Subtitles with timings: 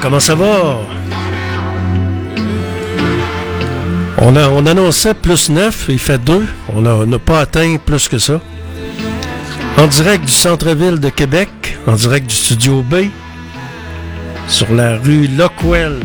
[0.00, 0.80] Comment ça va?
[4.18, 6.44] On, a, on annonçait plus 9, il fait 2.
[6.74, 8.40] On n'a pas atteint plus que ça.
[9.78, 11.48] En direct du centre-ville de Québec,
[11.86, 13.06] en direct du studio B,
[14.48, 16.00] sur la rue Lockwell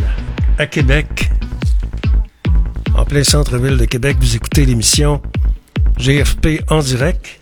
[0.58, 1.30] à Québec.
[2.96, 5.22] En plein centre-ville de Québec, vous écoutez l'émission
[5.98, 7.40] GFP en direct.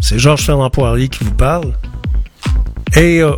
[0.00, 1.72] C'est Georges Fernand Poirier qui vous parle.
[2.96, 3.36] Et euh,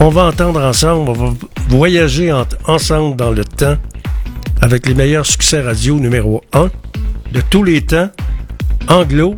[0.00, 1.34] on va entendre ensemble, on va
[1.68, 2.32] voyager
[2.66, 3.76] ensemble dans le temps
[4.62, 6.70] avec les meilleurs succès radio numéro 1
[7.32, 8.08] de tous les temps,
[8.88, 9.36] anglo,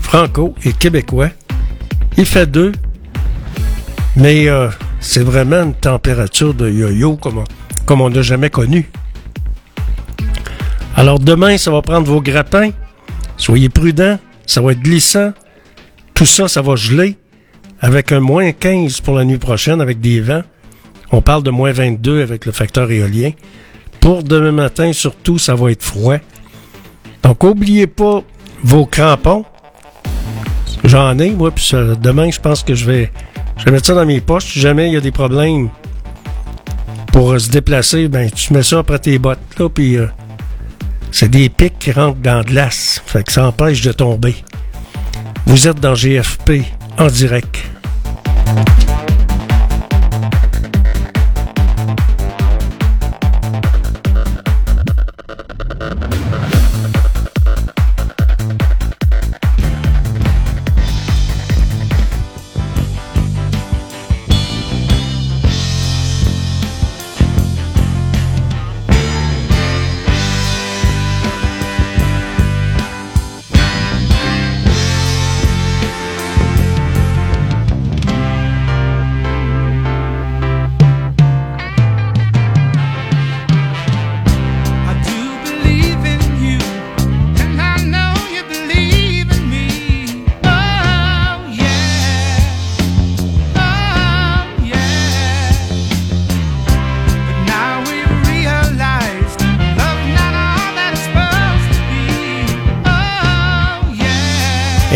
[0.00, 1.28] franco et québécois.
[2.16, 2.72] Il fait deux,
[4.16, 4.68] mais euh,
[5.00, 7.44] c'est vraiment une température de yo-yo comme,
[7.84, 8.90] comme on n'a jamais connu.
[10.96, 12.70] Alors demain, ça va prendre vos grappins.
[13.36, 15.32] Soyez prudents, ça va être glissant.
[16.14, 17.16] Tout ça, ça va geler
[17.80, 20.42] avec un moins 15 pour la nuit prochaine avec des vents.
[21.12, 23.32] On parle de moins 22 avec le facteur éolien.
[24.00, 26.16] Pour demain matin, surtout, ça va être froid.
[27.22, 28.22] Donc, n'oubliez pas
[28.62, 29.44] vos crampons.
[30.84, 33.10] J'en ai, moi, puis demain, je pense que je vais,
[33.58, 34.52] je vais mettre ça dans mes poches.
[34.52, 35.68] Si jamais il y a des problèmes
[37.12, 40.06] pour se déplacer, ben, tu mets ça après tes bottes, là, puis euh,
[41.10, 43.02] c'est des pics qui rentrent dans de l'as.
[43.04, 44.36] Fait que ça empêche de tomber.
[45.46, 46.62] Vous êtes dans GFP
[46.96, 47.58] en direct.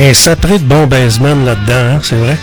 [0.07, 2.37] Et ça de bon baisement là-dedans, hein, c'est vrai?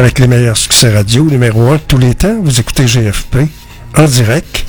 [0.00, 2.40] avec les meilleurs succès radio, numéro 1 tous les temps.
[2.42, 3.36] Vous écoutez GFP
[3.98, 4.64] en direct.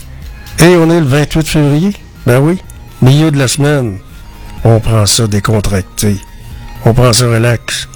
[0.60, 1.94] Et on est le 28 février.
[2.26, 2.58] Ben oui,
[3.02, 4.00] milieu de la semaine.
[4.66, 6.18] On prend ça décontracté.
[6.84, 7.88] On prend ça relax.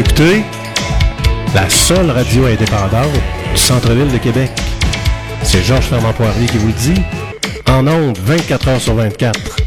[0.00, 0.42] Écoutez
[1.54, 3.12] la seule radio indépendante
[3.52, 4.50] du centre-ville de Québec.
[5.42, 7.02] C'est Georges Fernand Poirier qui vous dit.
[7.68, 9.59] En ondes, 24 heures sur 24.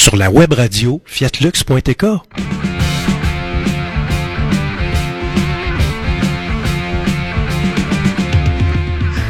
[0.00, 2.04] Sur la web radio fiatlux.tk.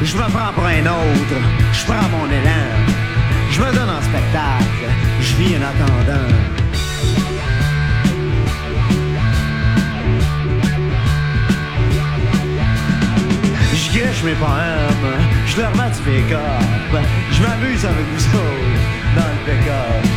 [0.04, 1.38] Je me prends pour un autre,
[1.72, 2.68] je prends mon élan,
[3.50, 4.86] je me donne en spectacle,
[5.20, 6.28] je vis en attendant.
[13.74, 19.26] Je gâche mes poèmes, je leur mets du pick-up, je m'amuse avec vous autres dans
[19.26, 20.09] le pick-up.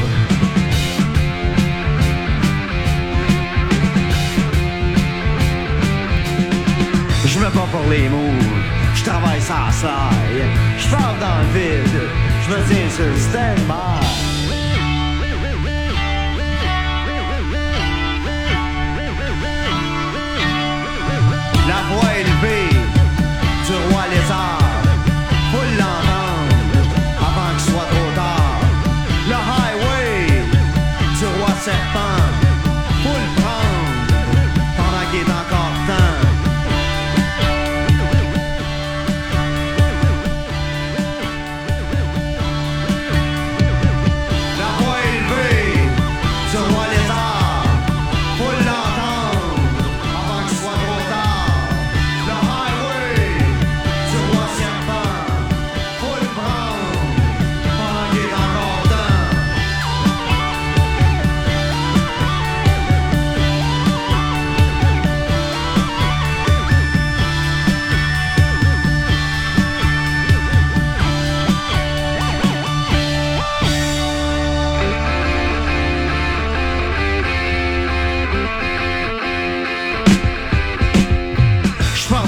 [7.43, 8.39] Je me bats pour les mots,
[8.95, 10.45] je travaille sans saille,
[10.77, 12.01] je dans le vide,
[12.41, 14.32] je me tiens sur le stand-by.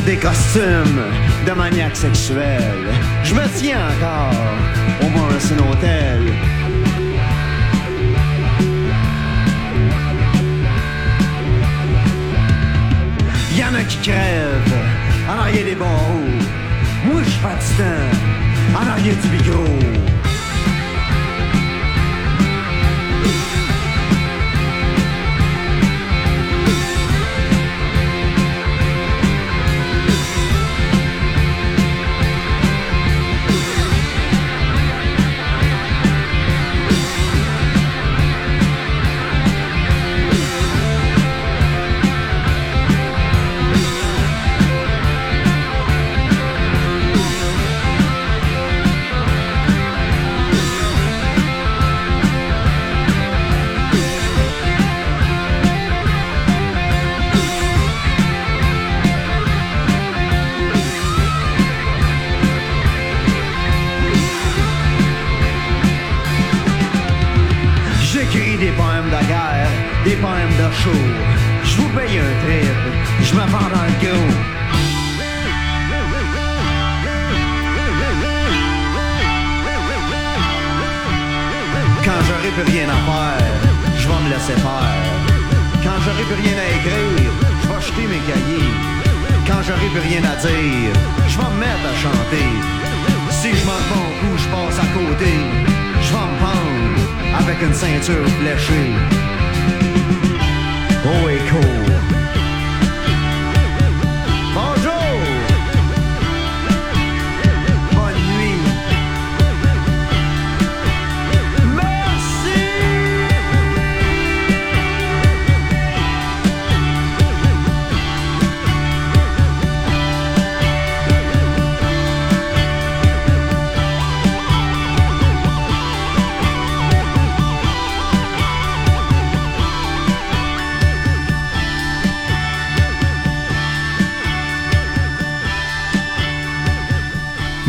[0.05, 1.01] Des costumes
[1.47, 2.73] de maniaque sexuel.
[3.23, 4.33] Je me tiens encore
[5.01, 6.21] au Morrison Hotel.
[13.57, 14.73] Y'en a qui crèvent
[15.27, 15.91] en arrière des barreaux.
[17.05, 20.14] Moi, je suis patinant en arrière du micro.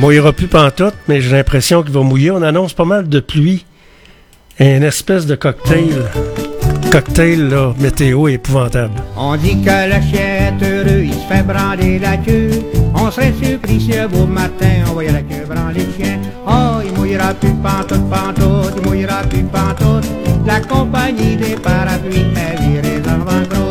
[0.07, 2.31] Aura plus pantoute, mais j'ai l'impression qu'il va mouiller.
[2.31, 3.67] On annonce pas mal de pluie.
[4.61, 6.05] Un espèce de cocktail
[6.91, 8.95] cocktail là, météo épouvantable.
[9.17, 12.51] On dit que le chien est heureux, il se fait brander la queue.
[12.95, 16.19] On serait surpris si un beau matin on voyait la queue branler le chien.
[16.47, 20.09] Oh, il mouillera plus pantoute, pantoute, il mouillera plus pantoute.
[20.47, 23.57] La compagnie des parapluies est virée en banqueroute.
[23.61, 23.66] Oh,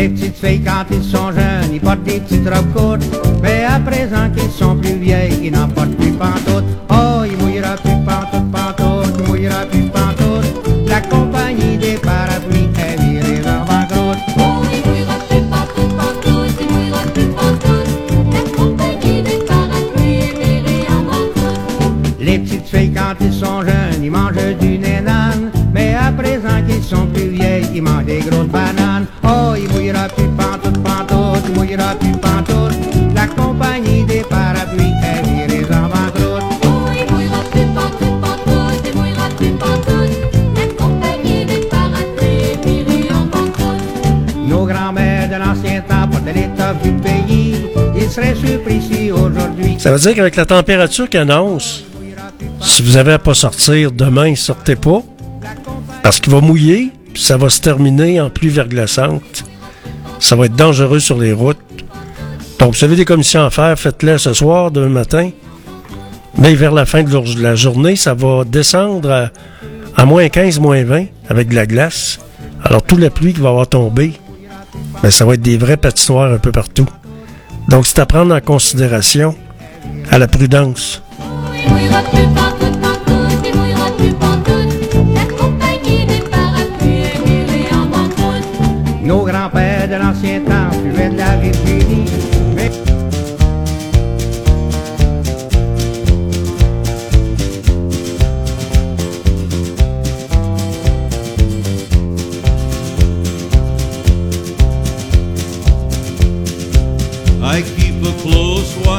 [0.00, 3.04] Les petites filles quand ils sont jeunes, ils portent des petites robes courtes.
[3.42, 6.79] Mais à présent qu'ils sont plus vieilles, ils n'en portent plus pantoute.
[49.78, 51.84] Ça veut dire qu'avec la température qu'il annonce,
[52.60, 55.02] si vous avez à pas sortir demain, sortez pas.
[56.02, 59.44] Parce qu'il va mouiller, puis ça va se terminer en pluie verglaçante.
[60.18, 61.58] Ça va être dangereux sur les routes.
[62.58, 65.30] Donc, vous avez des commissions à faire, faites-les ce soir, demain matin.
[66.36, 69.30] Mais vers la fin de la journée, ça va descendre à,
[69.96, 72.20] à moins 15, moins 20 avec de la glace.
[72.62, 74.12] Alors, toute la pluie qui va avoir tombé,
[75.02, 76.86] ben, ça va être des vraies patinoires un peu partout.
[77.70, 79.36] Donc, c'est à prendre en considération
[80.10, 81.00] à la prudence.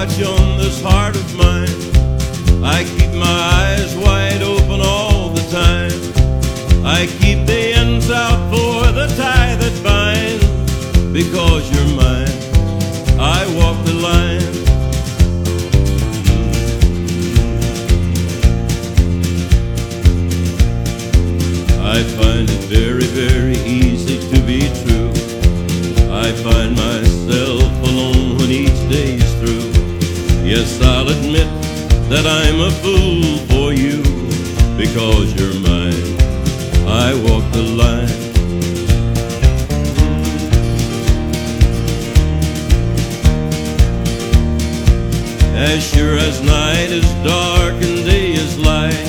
[0.01, 1.69] Watch on this heart of mine.
[2.63, 5.91] I keep my eyes wide open all the time.
[6.83, 10.45] I keep the ends out for the tie that binds.
[11.13, 12.37] Because you're mine,
[13.19, 14.53] I walk the line.
[21.93, 25.11] I find it very, very easy to be true.
[26.11, 27.00] I find myself
[30.53, 31.47] Yes, I'll admit
[32.09, 34.03] that I'm a fool for you
[34.75, 36.03] because you're mine.
[36.85, 38.11] I walk the line.
[45.55, 49.07] As sure as night is dark and day is light,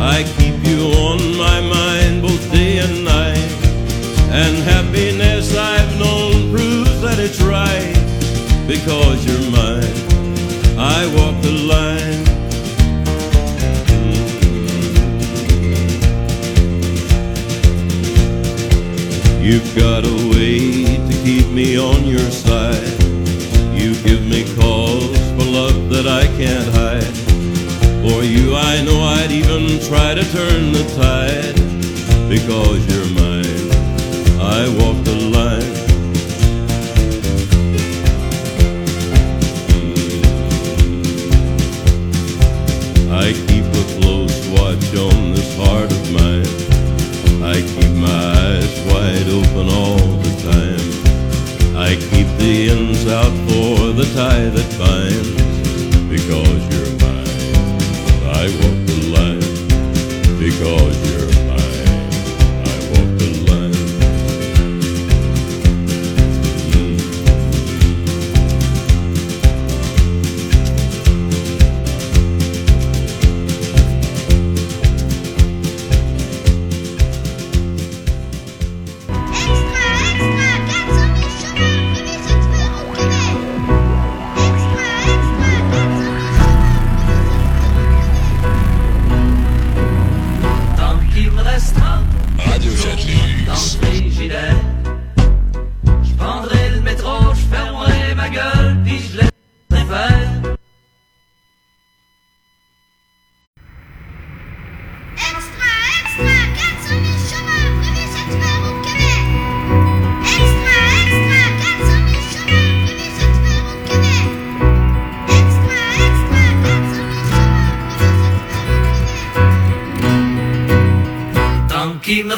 [0.00, 3.52] I keep you on my mind both day and night.
[4.32, 7.92] And happiness I've known proves that it's right
[8.66, 10.03] because you're mine.
[10.76, 12.24] I walk the line.
[19.40, 22.82] You've got a way to keep me on your side.
[23.72, 27.14] You give me cause for love that I can't hide.
[28.02, 31.54] For you, I know I'd even try to turn the tide
[32.28, 33.70] because you're mine.
[34.40, 35.83] I walk the line.
[53.08, 55.30] Out for the tie that binds
[56.08, 57.26] because you're mine.
[58.24, 61.03] I walk the line because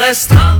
[0.06, 0.55] Let's talk.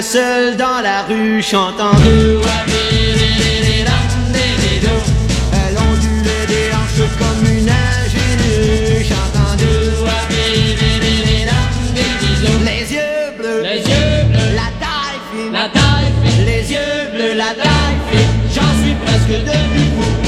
[0.00, 2.40] est seul dans la rue, chantant de
[5.52, 9.72] Elle ondulait des hanches comme une ingénue, chantant de
[12.64, 17.34] Les yeux bleus, les yeux bleus, la taille fine, la taille fine, les yeux bleus,
[17.36, 20.19] la taille fine, j'en suis presque devenu fou.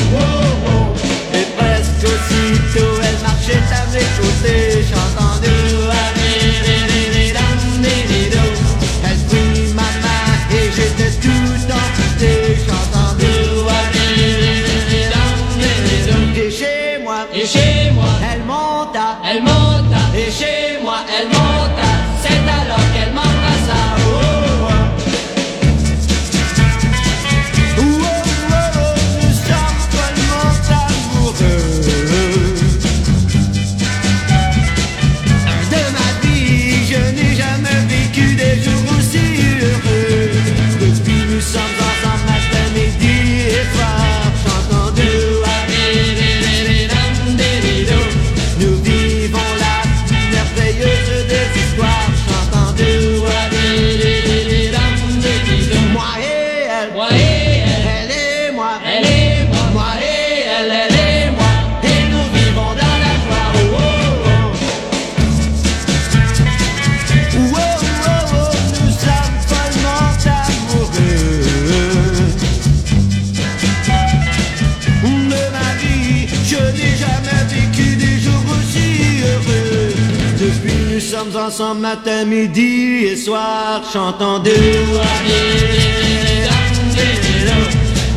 [81.75, 84.51] Matin, midi et soir, chantant deux.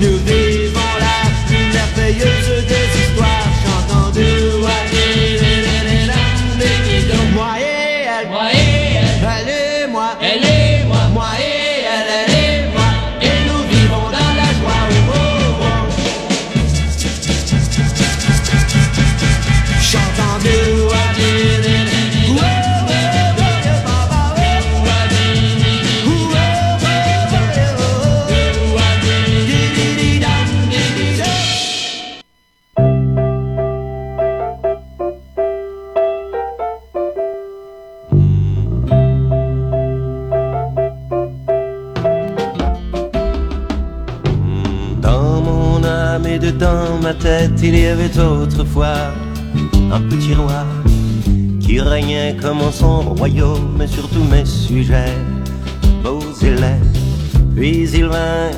[0.01, 0.54] Nous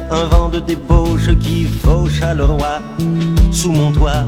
[0.10, 2.80] un vent de débauche qui faucha le roi
[3.52, 4.26] sous mon toit,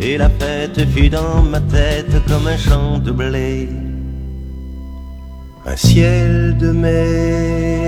[0.00, 3.68] et la fête fut dans ma tête comme un champ de blé,
[5.66, 7.78] un ciel de mai.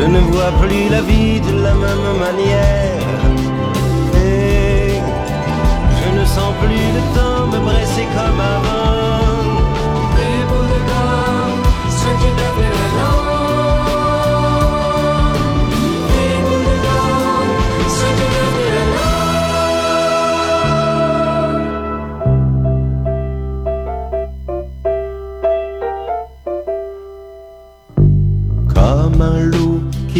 [0.00, 2.47] Je ne vois plus la vie de la même manière.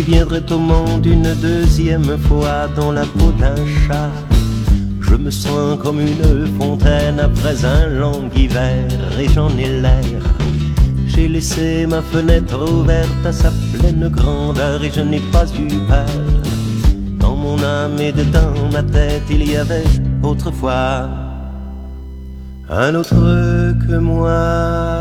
[0.08, 4.10] Viendrait au monde une deuxième fois dans la peau d'un chat.
[5.02, 8.86] Je me sens comme une fontaine après un long hiver
[9.20, 10.20] et j'en ai l'air.
[11.06, 16.22] J'ai laissé ma fenêtre ouverte à sa pleine grandeur et je n'ai pas eu peur.
[17.20, 19.92] Dans mon âme et dedans ma tête, il y avait
[20.22, 21.06] autrefois
[22.70, 23.14] un autre
[23.86, 24.97] que moi.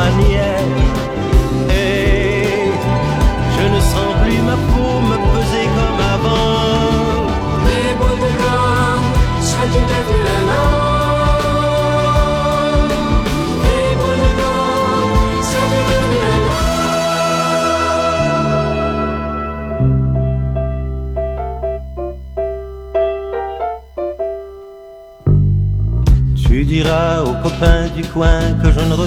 [0.00, 0.89] Manière.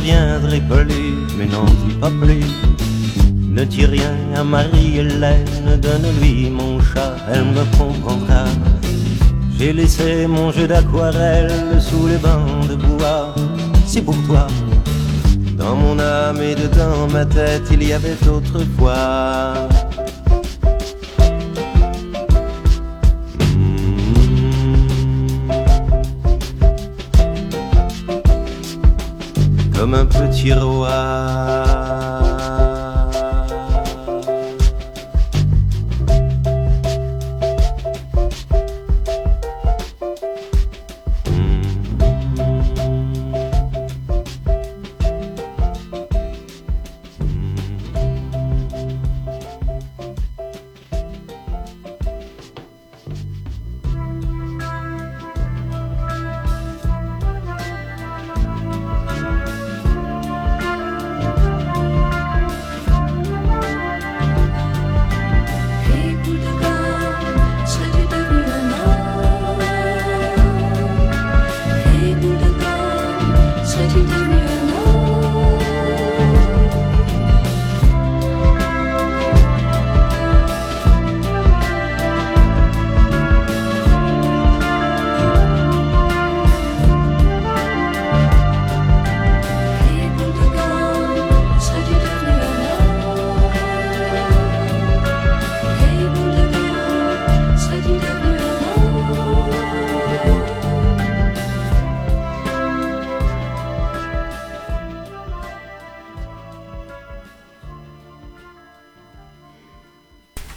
[0.04, 2.46] Reviendrai plus, mais n'en dis pas plus.
[3.50, 8.46] Ne dis rien à Marie-Hélène, donne-lui mon chat, elle me comprendra.
[9.58, 13.34] J'ai laissé mon jeu d'aquarelle sous les bancs de bois,
[13.86, 14.48] c'est pour toi.
[15.58, 19.70] Dans mon âme et dedans ma tête, il y avait autrefois.
[30.34, 31.73] Comme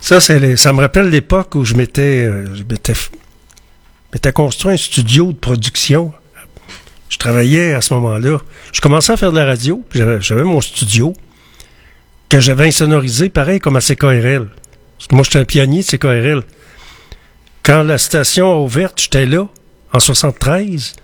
[0.06, 5.32] Ça, les- ça me rappelle l'époque où je m'étais, euh, je m'étais, construit un studio
[5.32, 6.12] de production.
[7.08, 8.38] Je travaillais à ce moment-là.
[8.72, 9.82] Je commençais à faire de la radio,
[10.20, 11.12] j'avais mon studio.
[12.28, 14.48] que j'avais insonorisé, pareil comme à CKRL.
[14.96, 16.42] Parce que moi, j'étais un pionnier de CKRL.
[17.64, 19.48] Quand la station a ouverte, j'étais là,
[19.92, 20.94] en 73.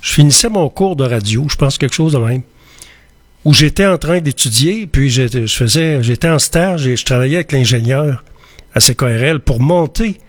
[0.00, 2.42] Je finissais mon cours de radio, je pense quelque chose de même.
[3.44, 7.52] Où j'étais en train d'étudier, puis je faisais, j'étais en stage et je travaillais avec
[7.52, 8.22] l'ingénieur
[8.74, 10.20] à CKRL pour monter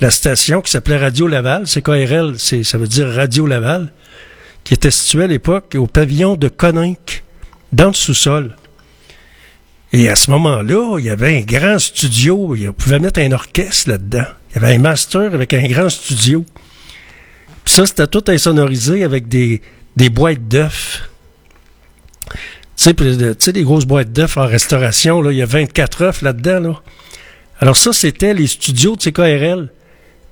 [0.00, 1.64] la station qui s'appelait Radio Laval.
[1.64, 3.92] CKRL, ça veut dire Radio Laval,
[4.64, 7.22] qui était située à l'époque au pavillon de Coninck,
[7.72, 8.56] dans le sous-sol.
[9.92, 12.56] Et à ce moment-là, il y avait un grand studio.
[12.68, 14.24] On pouvait mettre un orchestre là-dedans.
[14.50, 16.44] Il y avait un master avec un grand studio.
[17.64, 19.60] Puis ça, c'était tout insonorisé avec des,
[19.96, 21.08] des boîtes d'œufs.
[22.82, 26.58] Tu sais, des grosses boîtes d'œufs en restauration, il y a 24 œufs là-dedans.
[26.58, 26.82] Là.
[27.60, 29.68] Alors ça, c'était les studios de CKRL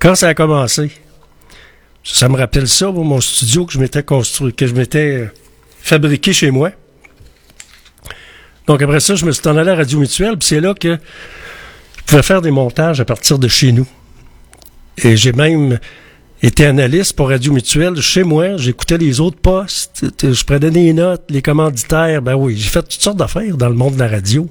[0.01, 0.91] quand ça a commencé.
[2.03, 5.27] Ça, me rappelle ça, mon studio que je m'étais construit, que je m'étais euh,
[5.81, 6.73] fabriqué chez moi.
[8.67, 10.99] Donc après ça, je me suis en allé à Radio Mutuelle, puis c'est là que
[11.99, 13.87] je pouvais faire des montages à partir de chez nous.
[14.99, 15.79] Et j'ai même
[16.43, 18.57] été analyste pour Radio Mutuelle chez moi.
[18.57, 22.23] J'écoutais les autres postes, je prenais des notes, les commanditaires.
[22.23, 24.49] Ben oui, j'ai fait toutes sortes d'affaires dans le monde de la radio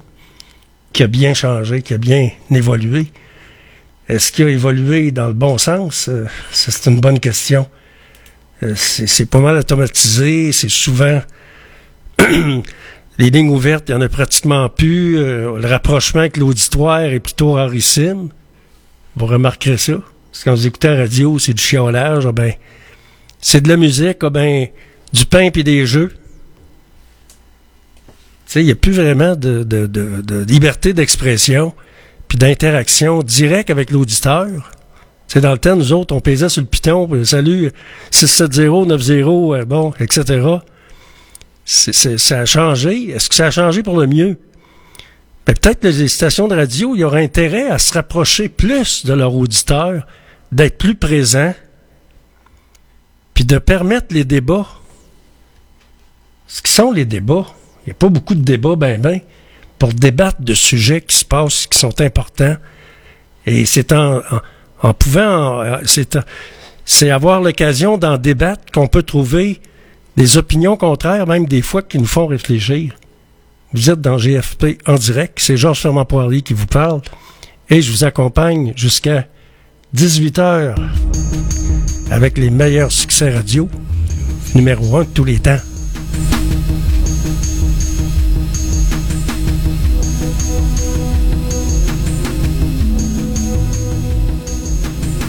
[0.92, 3.06] qui a bien changé, qui a bien évolué.
[4.08, 6.08] Est-ce qu'il a évolué dans le bon sens?
[6.08, 7.68] Euh, c'est une bonne question.
[8.62, 11.22] Euh, c'est c'est pas mal automatisé, c'est souvent
[13.18, 15.18] les lignes ouvertes, il n'y en a pratiquement plus.
[15.18, 18.28] Euh, le rapprochement avec l'auditoire est plutôt rarissime.
[19.16, 19.94] Vous remarquerez ça.
[20.30, 22.52] Parce que quand vous écoutez la radio, c'est du chiolage, ah ben,
[23.40, 24.66] c'est de la musique, ah ben,
[25.12, 26.12] du pain puis des jeux.
[28.56, 31.72] Il n'y a plus vraiment de, de, de, de liberté d'expression
[32.26, 34.48] puis d'interaction directe avec l'auditeur.
[35.28, 37.70] Sais, dans le temps, nous autres, on pesait sur le piton, puis, salut,
[38.10, 40.44] 670, 90, euh, bon, etc.
[41.64, 43.10] C'est- c'est- ça a changé.
[43.10, 44.38] Est-ce que ça a changé pour le mieux?
[45.54, 49.34] Peut-être les stations de radio, il y aura intérêt à se rapprocher plus de leur
[49.34, 50.06] auditeur,
[50.52, 51.54] d'être plus présents,
[53.34, 54.68] puis de permettre les débats.
[56.46, 57.46] Ce qui sont les débats?
[57.82, 59.20] Il n'y a pas beaucoup de débats, ben ben,
[59.76, 62.56] pour débattre de sujets qui se passent, qui sont importants.
[63.44, 64.20] Et c'est en,
[64.82, 66.22] en, pouvant, c'est, en-
[66.84, 69.60] c'est avoir l'occasion d'en débattre qu'on peut trouver
[70.16, 72.94] des opinions contraires, même des fois qui nous font réfléchir.
[73.72, 75.38] Vous êtes dans GFP en direct.
[75.40, 77.02] C'est Georges Fermant Poirier qui vous parle.
[77.68, 79.28] Et je vous accompagne jusqu'à
[79.94, 80.74] 18h
[82.10, 83.68] avec les meilleurs succès radio.
[84.56, 85.58] Numéro un de tous les temps.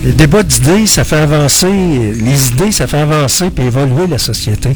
[0.04, 4.76] Les débats d'idées, ça fait avancer, les idées, ça fait avancer et évoluer la société.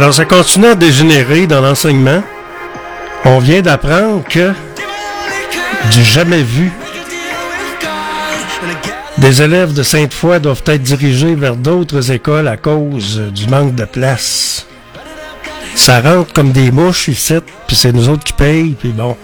[0.00, 2.22] Alors, ça continue à dégénérer dans l'enseignement.
[3.26, 4.50] On vient d'apprendre que
[5.92, 6.72] du jamais vu,
[9.18, 13.84] des élèves de Sainte-Foy doivent être dirigés vers d'autres écoles à cause du manque de
[13.84, 14.66] place.
[15.74, 17.34] Ça rentre comme des mouches ici,
[17.66, 19.18] puis c'est nous autres qui payent, puis bon.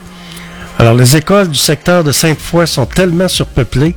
[0.79, 3.95] Alors, les écoles du secteur de Sainte-Foy sont tellement surpeuplées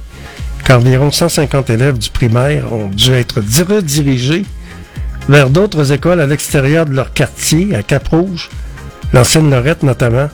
[0.66, 4.46] qu'environ 150 élèves du primaire ont dû être di- redirigés
[5.30, 8.50] vers d'autres écoles à l'extérieur de leur quartier, à Cap-Rouge,
[9.14, 10.28] l'ancienne Lorette notamment.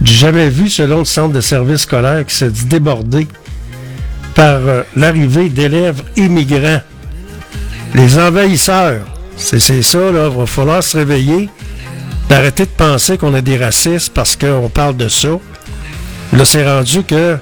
[0.00, 3.26] Du jamais vu selon le centre de services scolaires qui s'est débordé
[4.34, 6.80] par euh, l'arrivée d'élèves immigrants.
[7.94, 9.04] Les envahisseurs.
[9.36, 10.28] C'est c'est ça, là.
[10.30, 11.48] Il va falloir se réveiller,
[12.28, 15.28] d'arrêter de penser qu'on est des racistes parce qu'on parle de ça.
[16.32, 17.36] Là, c'est rendu que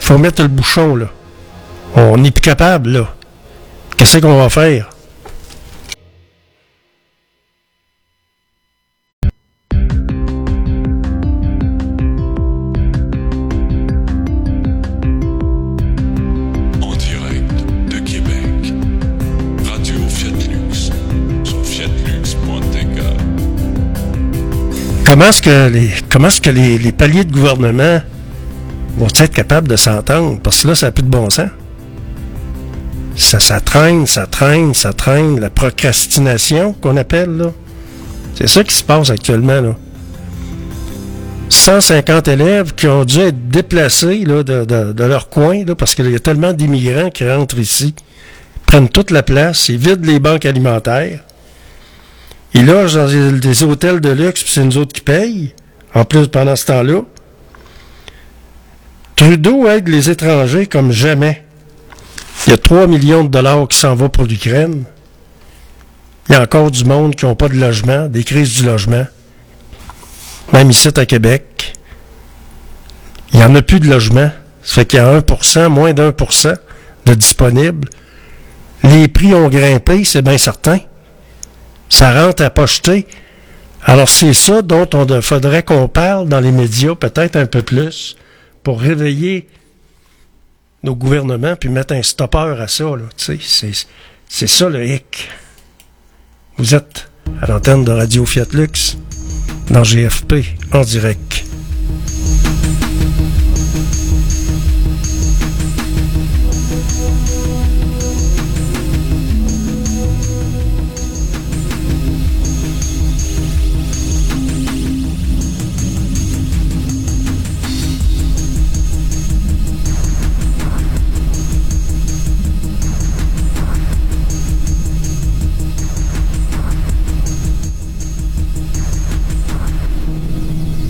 [0.00, 1.06] faut mettre le bouchon, là.
[1.94, 3.14] On n'est plus capable, là.
[3.96, 4.90] Qu'est-ce qu'on va faire?
[26.08, 28.00] Comment est-ce que les, paliers de gouvernement
[28.96, 30.40] vont être capables de s'entendre?
[30.42, 31.50] Parce que là, ça n'a plus de bon sens.
[33.16, 35.40] Ça, ça traîne, ça traîne, ça traîne.
[35.40, 37.52] La procrastination qu'on appelle, là.
[38.34, 39.76] C'est ça qui se passe actuellement, là.
[41.48, 46.52] 150 élèves qui ont dû être déplacés de, leur coin, parce qu'il y a tellement
[46.52, 47.94] d'immigrants qui rentrent ici,
[48.66, 51.20] prennent toute la place, ils vident les banques alimentaires.
[52.54, 55.54] Ils logent dans des, des hôtels de luxe, puis c'est nous autres qui payent,
[55.94, 57.02] en plus pendant ce temps-là.
[59.16, 61.44] Trudeau aide les étrangers comme jamais.
[62.46, 64.84] Il y a 3 millions de dollars qui s'en vont pour l'Ukraine.
[66.28, 69.06] Il y a encore du monde qui n'ont pas de logement, des crises du logement.
[70.52, 71.74] même ici à Québec.
[73.32, 74.30] Il n'y en a plus de logement.
[74.62, 76.54] Ça fait qu'il y a 1%, moins d'un pour cent
[77.06, 77.88] de disponibles.
[78.82, 80.78] Les prix ont grimpé, c'est bien certain.
[81.90, 83.06] Ça rentre à pocheter.
[83.84, 88.16] Alors c'est ça dont on faudrait qu'on parle dans les médias peut-être un peu plus
[88.62, 89.48] pour réveiller
[90.82, 92.86] nos gouvernements puis mettre un stoppeur à ça.
[93.16, 95.28] C'est ça le hic.
[96.56, 97.10] Vous êtes
[97.42, 98.96] à l'antenne de Radio Fiat Lux
[99.70, 100.34] dans GFP
[100.72, 101.49] en direct.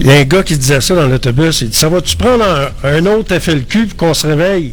[0.00, 1.60] Il y a un gars qui disait ça dans l'autobus.
[1.60, 2.44] Il dit Ça va-tu prendre
[2.82, 4.72] un, autre FLQ pour qu'on se réveille?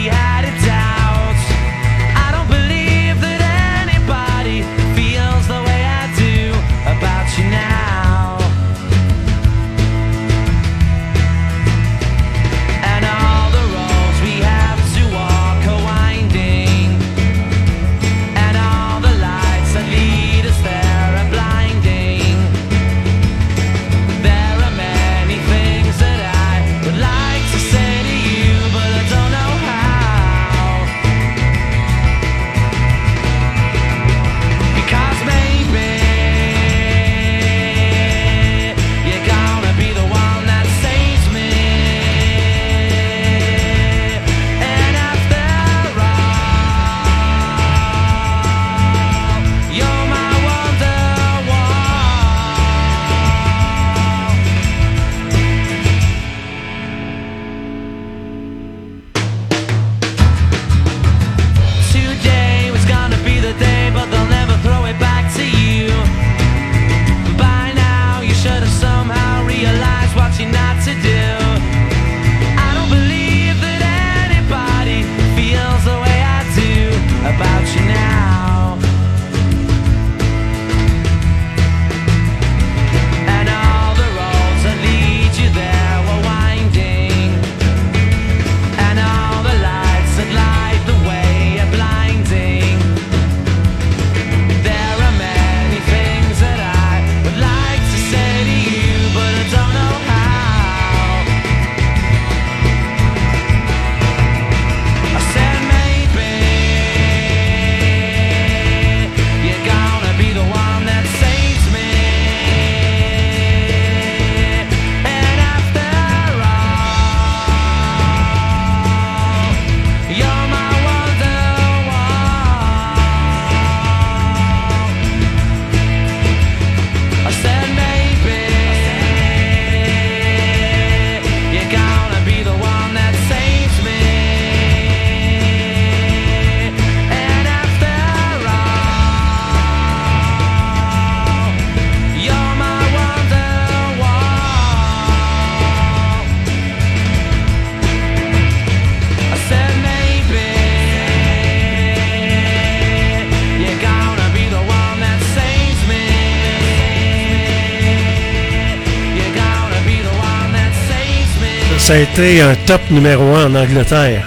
[161.91, 164.25] a été un top numéro un en Angleterre.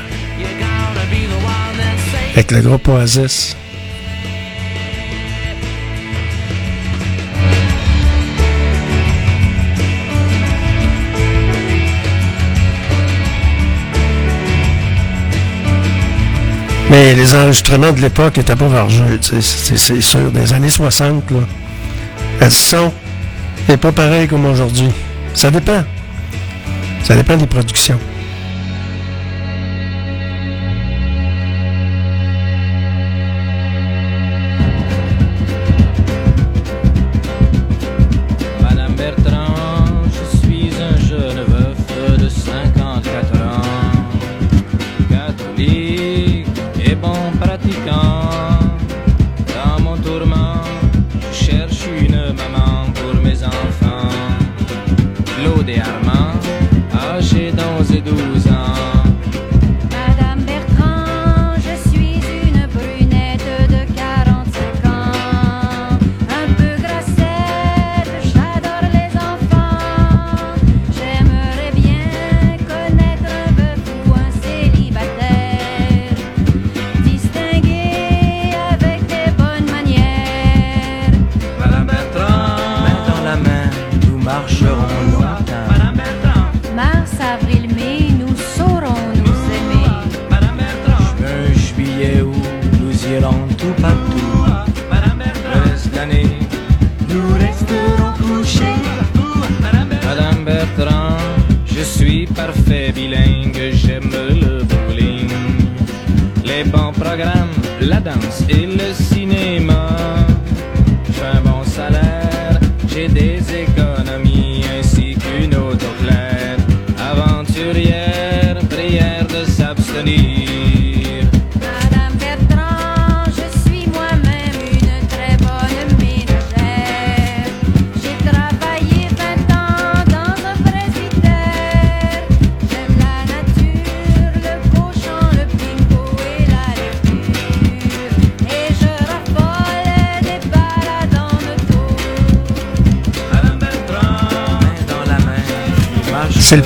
[2.33, 3.57] Avec le groupe Oasis.
[16.91, 19.41] Mais les enregistrements de l'époque étaient pas vergeux, c'est
[20.03, 21.39] sûr, des années 60, là.
[22.43, 22.93] Le son
[23.71, 24.91] n'est pas pareilles comme aujourd'hui.
[25.33, 25.83] Ça dépend.
[27.05, 28.01] Ça dépend des productions.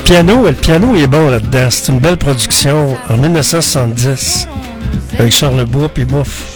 [0.09, 1.69] piano, le piano est bon là-dedans.
[1.69, 4.49] C'est une belle production en 1970
[5.19, 6.48] avec Charles Bois puis Bouffe.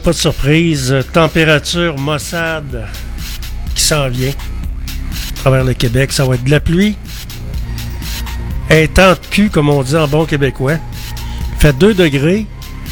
[0.00, 0.94] Pas de surprise.
[1.12, 2.86] Température Mossad
[3.74, 6.12] qui s'en vient à travers le Québec.
[6.12, 6.96] Ça va être de la pluie.
[8.70, 10.78] Un temps de cul, comme on dit en bon québécois.
[11.58, 12.46] Fait 2 degrés.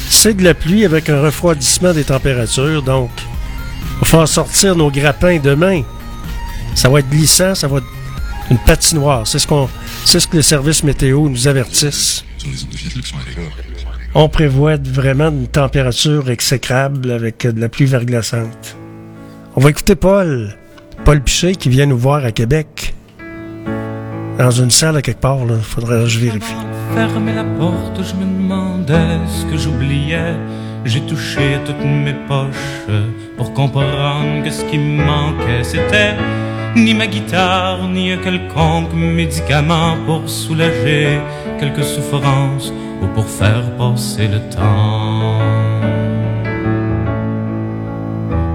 [0.09, 2.81] C'est de la pluie avec un refroidissement des températures.
[2.81, 5.83] Donc, il va falloir sortir nos grappins demain.
[6.75, 7.87] Ça va être glissant, ça va être
[8.49, 9.27] une patinoire.
[9.27, 9.69] C'est ce, qu'on,
[10.05, 12.23] c'est ce que les services météo nous avertissent.
[14.21, 18.75] On prévoit vraiment une température exécrable avec de la pluie verglaçante.
[19.55, 20.57] On va écouter Paul,
[21.05, 22.93] Paul Piché, qui vient nous voir à Québec.
[24.37, 26.53] Dans une salle à quelque part, il faudrait que je vérifie.
[26.93, 30.35] Fermer la porte, je me demandais ce que j'oubliais.
[30.83, 32.89] J'ai touché toutes mes poches
[33.37, 36.15] pour comprendre que ce qui me manquait, c'était
[36.75, 41.19] ni ma guitare, ni un quelconque médicament pour soulager
[41.59, 45.39] quelques souffrances ou pour faire passer le temps.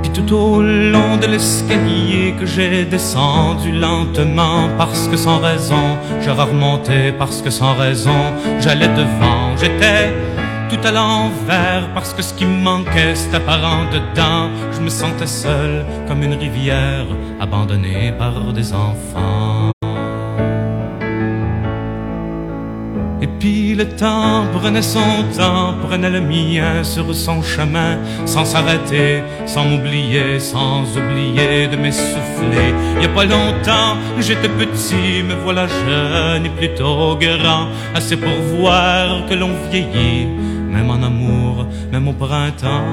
[0.03, 6.45] Puis tout au long de l'escalier que j'ai descendu lentement parce que sans raison j'aurais
[6.45, 8.21] remonté parce que sans raison
[8.61, 9.57] j'allais devant.
[9.61, 10.13] J'étais
[10.69, 14.51] tout à l'envers parce que ce qui manquait c'était apparent dedans.
[14.73, 17.07] Je me sentais seul comme une rivière
[17.41, 19.71] abandonnée par des enfants.
[23.25, 27.97] Et puis le temps prenait son temps, prenait le mien sur son chemin,
[28.27, 32.75] sans s'arrêter, sans m'oublier, sans oublier de m'essouffler.
[32.97, 38.37] Il y a pas longtemps, j'étais petit, me voilà jeune et plutôt grand, assez pour
[38.59, 40.29] voir que l'on vieillit,
[40.75, 42.85] même en amour, même au printemps.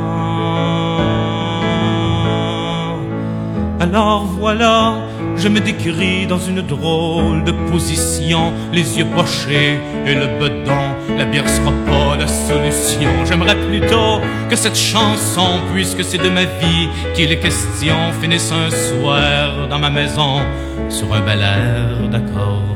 [3.79, 4.93] Alors voilà,
[5.35, 10.83] je me décris dans une drôle de position, les yeux pochés et le bedon.
[11.17, 13.09] La bière sera pas la solution.
[13.25, 18.69] J'aimerais plutôt que cette chanson, puisque c'est de ma vie qu'il est question, finisse un
[18.69, 20.41] soir dans ma maison
[20.87, 22.70] sur un bel air d'accordéon.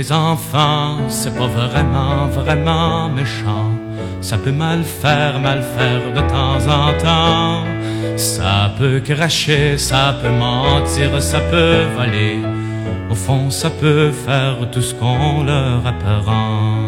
[0.00, 3.70] Les enfants, c'est pas vraiment, vraiment méchant.
[4.22, 7.64] Ça peut mal faire, mal faire de temps en temps.
[8.16, 12.38] Ça peut cracher, ça peut mentir, ça peut voler.
[13.10, 16.78] Au fond, ça peut faire tout ce qu'on leur apprend.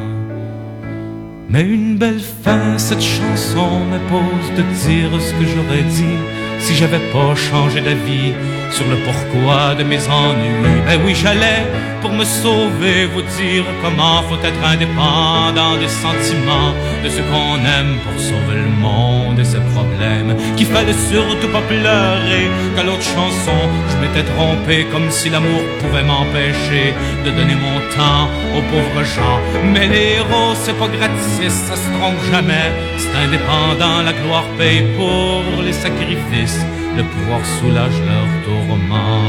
[1.51, 6.21] Mais une belle fin, cette chanson m'impose de dire ce que j'aurais dit
[6.63, 8.33] si j'avais pas changé d'avis
[8.71, 10.81] sur le pourquoi de mes ennuis.
[10.87, 11.67] Ben oui, j'allais
[12.03, 16.73] pour me sauver vous dire comment faut être indépendant des sentiments
[17.05, 20.35] de ce qu'on aime pour sauver le monde et ses problèmes.
[20.57, 22.45] Qu'il fallait surtout pas pleurer
[22.75, 23.59] qu'à l'autre chanson
[23.91, 26.93] je m'étais trompé comme si l'amour pouvait m'empêcher
[27.25, 28.25] de donner mon temps
[28.57, 29.39] aux pauvres gens.
[29.73, 32.69] Mais les héros c'est pas gratis, ça se trompe jamais.
[32.99, 36.52] C'est indépendant, la gloire paye pour les sacrifices.
[36.97, 39.23] Le pouvoir soulage leur tourment.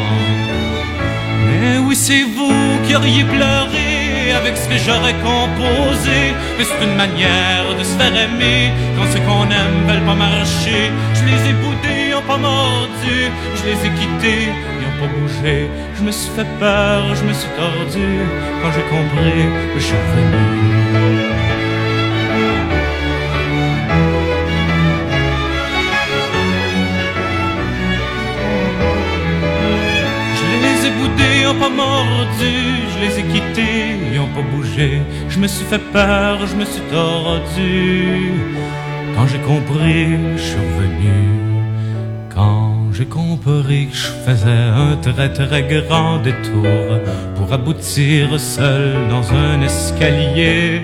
[1.45, 6.33] Mais oui, c'est vous qui auriez pleuré avec ce que j'aurais composé.
[6.57, 10.91] Mais c'est une manière de se faire aimer quand ce qu'on aime veulent pas marcher.
[11.17, 13.17] Je les ai boudés, ils ont pas mordu.
[13.57, 14.49] Je les ai quittés,
[14.79, 15.67] ils ont pas bougé.
[15.97, 18.07] Je me suis fait peur, je me suis tordu.
[18.61, 19.43] Quand j'ai compris,
[19.75, 21.22] je suis revenu.
[31.03, 32.55] Boudés, ont pas mordu.
[32.91, 35.01] Je les ai quittés, ils ont pas bougé.
[35.29, 38.31] Je me suis fait peur, je me suis tordu.
[39.15, 41.19] Quand j'ai compris, je suis revenu.
[42.33, 46.87] Quand j'ai compris que je faisais un très très grand détour
[47.35, 50.81] pour aboutir seul dans un escalier.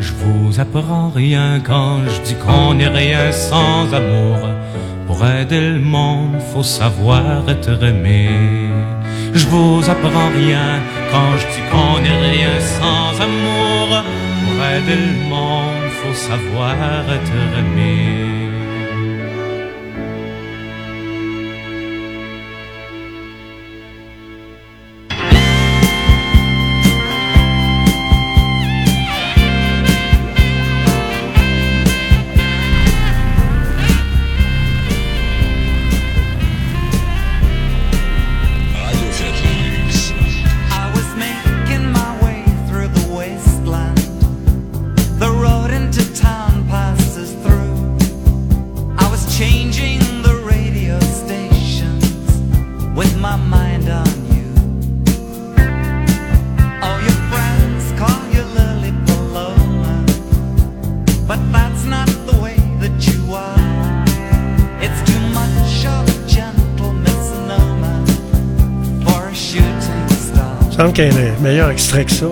[0.00, 4.38] Je vous apprends rien quand je dis qu'on n'est rien sans amour.
[5.06, 8.73] Pour aider le monde, faut savoir être aimé.
[9.34, 10.80] Je vous apprends rien
[11.10, 14.04] quand je dis qu'on n'est rien sans amour.
[14.44, 16.74] Pour aider le monde, faut savoir
[17.10, 18.43] être aimé?
[70.94, 72.26] semble meilleur extrait que ça.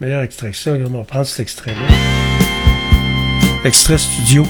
[0.00, 0.72] Meilleur extrait que ça.
[0.72, 1.94] On va prendre cet extrait-là.
[3.64, 4.46] Extrait studio.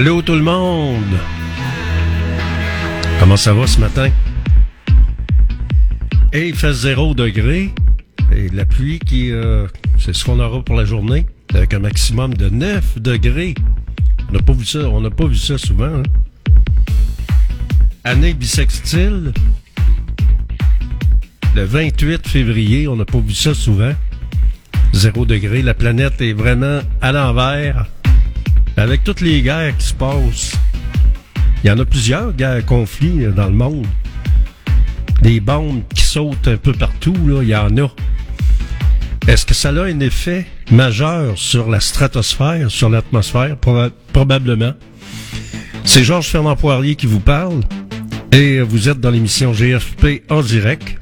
[0.00, 1.18] Allô tout le monde!
[3.18, 4.08] Comment ça va ce matin?
[6.32, 7.68] Et il fait 0 degré.
[8.34, 9.30] Et la pluie qui...
[9.30, 9.66] euh,
[9.98, 11.26] c'est ce qu'on aura pour la journée.
[11.52, 13.54] Avec un maximum de 9 degrés.
[14.30, 15.96] On n'a pas vu ça, on n'a pas vu ça souvent.
[15.96, 16.02] hein.
[18.04, 19.34] Année bissextile.
[21.54, 23.92] Le 28 février, on n'a pas vu ça souvent.
[24.94, 25.60] 0 degré.
[25.60, 27.84] La planète est vraiment à l'envers.
[28.80, 30.56] Avec toutes les guerres qui se passent.
[31.62, 33.86] Il y en a plusieurs guerres, conflits euh, dans le monde.
[35.20, 37.88] Des bombes qui sautent un peu partout, il y en a.
[39.28, 43.56] Est-ce que ça a un effet majeur sur la stratosphère, sur l'atmosphère?
[43.56, 44.72] Proba- probablement.
[45.84, 47.60] C'est Georges Fernand Poirier qui vous parle
[48.32, 50.96] et vous êtes dans l'émission GFP en direct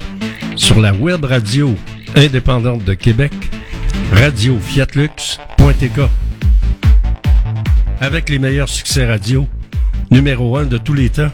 [0.57, 1.73] sur la web radio
[2.17, 3.31] indépendante de Québec,
[4.11, 6.01] radio fiatlux.tk
[8.01, 9.47] avec les meilleurs succès radio,
[10.11, 11.31] numéro un de tous les temps.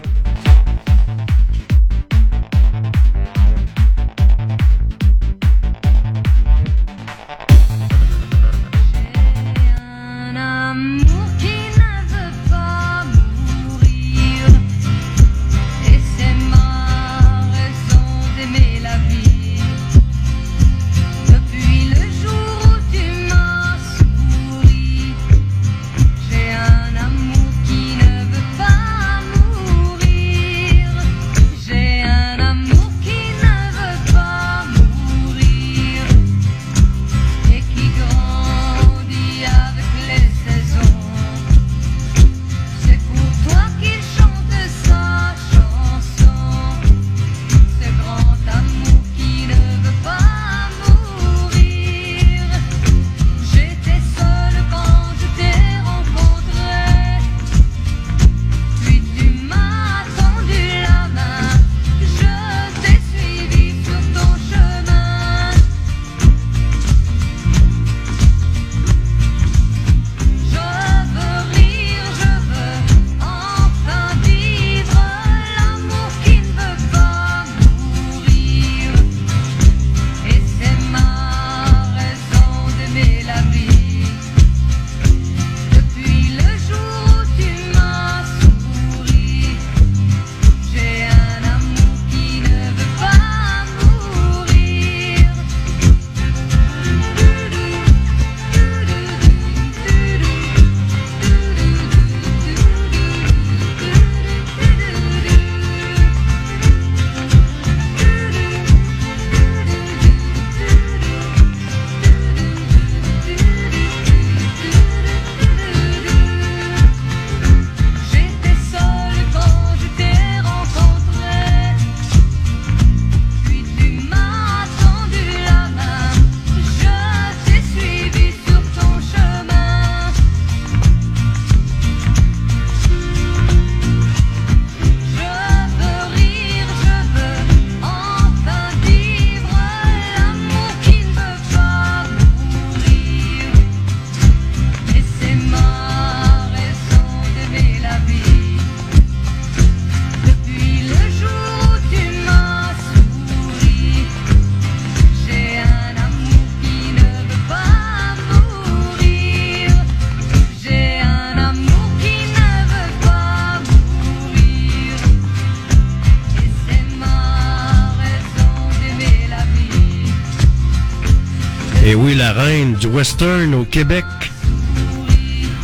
[172.17, 174.05] La reine du western au Québec.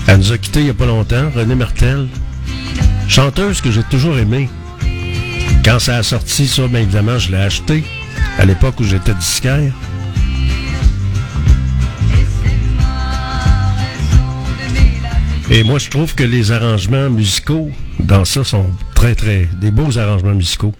[0.07, 2.09] Elle nous a quittés il n'y a pas longtemps, René Martel.
[3.07, 4.49] Chanteuse que j'ai toujours aimée.
[5.63, 7.85] Quand ça a sorti, ça, bien évidemment, je l'ai acheté.
[8.37, 9.71] À l'époque où j'étais disquaire.
[15.49, 19.47] Et moi, je trouve que les arrangements musicaux dans ça sont très, très...
[19.61, 20.73] des beaux arrangements musicaux.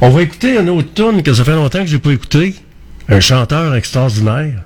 [0.00, 2.56] On va écouter un autre tune que ça fait longtemps que j'ai pas écouté.
[3.08, 4.62] Un chanteur extraordinaire.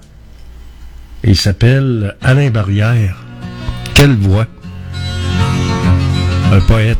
[1.22, 3.16] Il s'appelle Alain Barrière.
[3.92, 4.46] Quelle voix.
[6.50, 6.98] Un poète.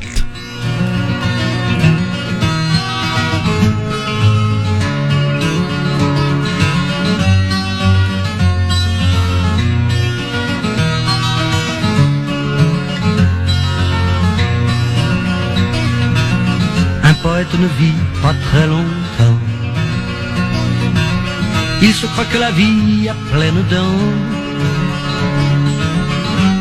[17.03, 19.10] Un poète ne vit pas très longtemps.
[21.83, 24.07] Il se croit que la vie a pleine dents.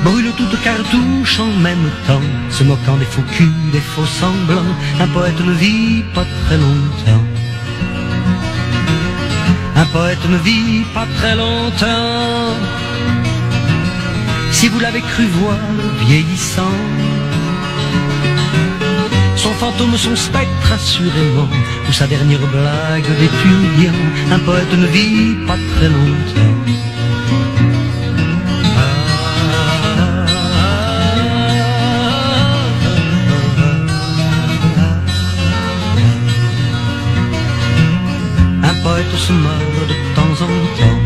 [0.03, 4.73] brûle toute cartouche en même temps, se moquant des faux culs, des faux semblants.
[4.99, 7.25] Un poète ne vit pas très longtemps.
[9.75, 12.55] Un poète ne vit pas très longtemps.
[14.51, 15.57] Si vous l'avez cru voir
[16.05, 16.77] vieillissant,
[19.35, 21.49] son fantôme, son spectre assurément,
[21.89, 23.99] ou sa dernière blague d'étudiant,
[24.31, 26.55] un poète ne vit pas très longtemps.
[38.69, 41.01] Un poète se meurt de temps en temps.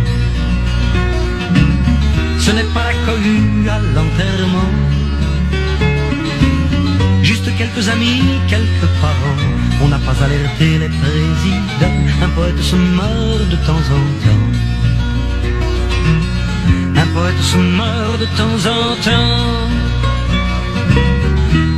[2.40, 4.72] Ce n'est pas la cohue à l'enterrement.
[7.22, 8.23] Juste quelques amis,
[17.54, 19.70] se meurt de temps en temps.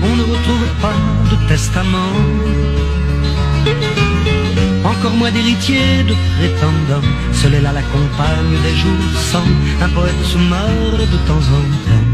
[0.07, 0.99] On ne retrouve pas
[1.31, 2.15] de testament.
[4.91, 7.07] Encore moins d'héritiers, de prétendants.
[7.33, 9.49] Seule est là la compagne des jours sans.
[9.85, 12.04] Un poète se meurt de temps en temps.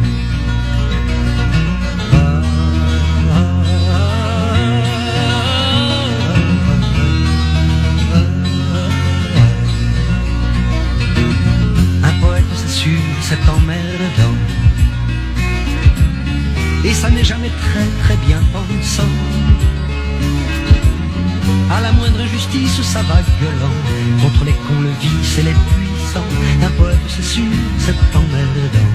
[22.94, 23.78] Ça va gueulant.
[24.22, 26.32] Contre les cons, le vice et les puissants.
[26.68, 27.54] Un poète, c'est sûr,
[27.86, 28.92] c'est emmerdant.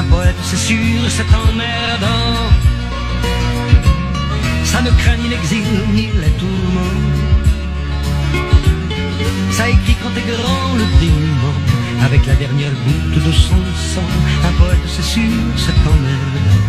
[0.00, 2.36] Un poète, c'est sûr, c'est emmerdant.
[4.64, 6.98] Ça ne craint ni l'exil, ni les tourments.
[9.56, 11.58] Ça écrit quand est grand le dénouement.
[12.06, 14.10] Avec la dernière goutte de son sang.
[14.48, 16.65] Un poète, c'est sûr, c'est emmerdant.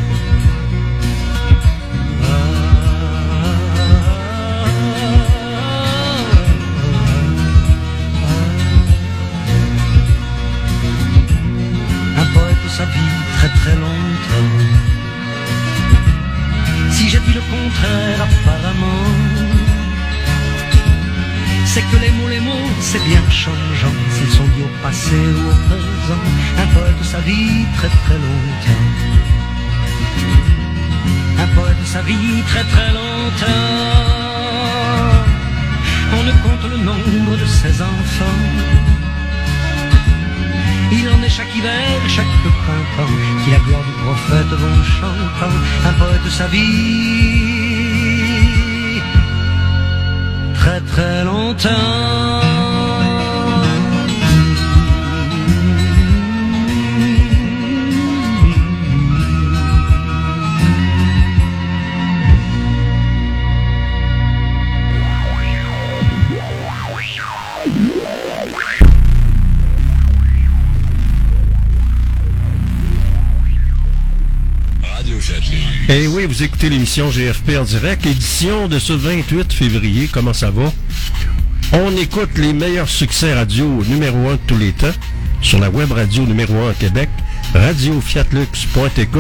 [77.06, 80.10] GFP en direct, édition de ce 28 février.
[80.12, 80.74] Comment ça va?
[81.72, 84.88] On écoute les meilleurs succès radio numéro 1 de tous les temps
[85.42, 87.10] sur la web radio numéro 1 à Québec,
[87.54, 89.18] radiofiatlux.tk.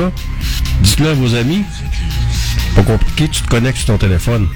[0.81, 1.63] Dites-le à vos amis.
[2.75, 4.47] Pas compliqué, tu te connectes sur ton téléphone.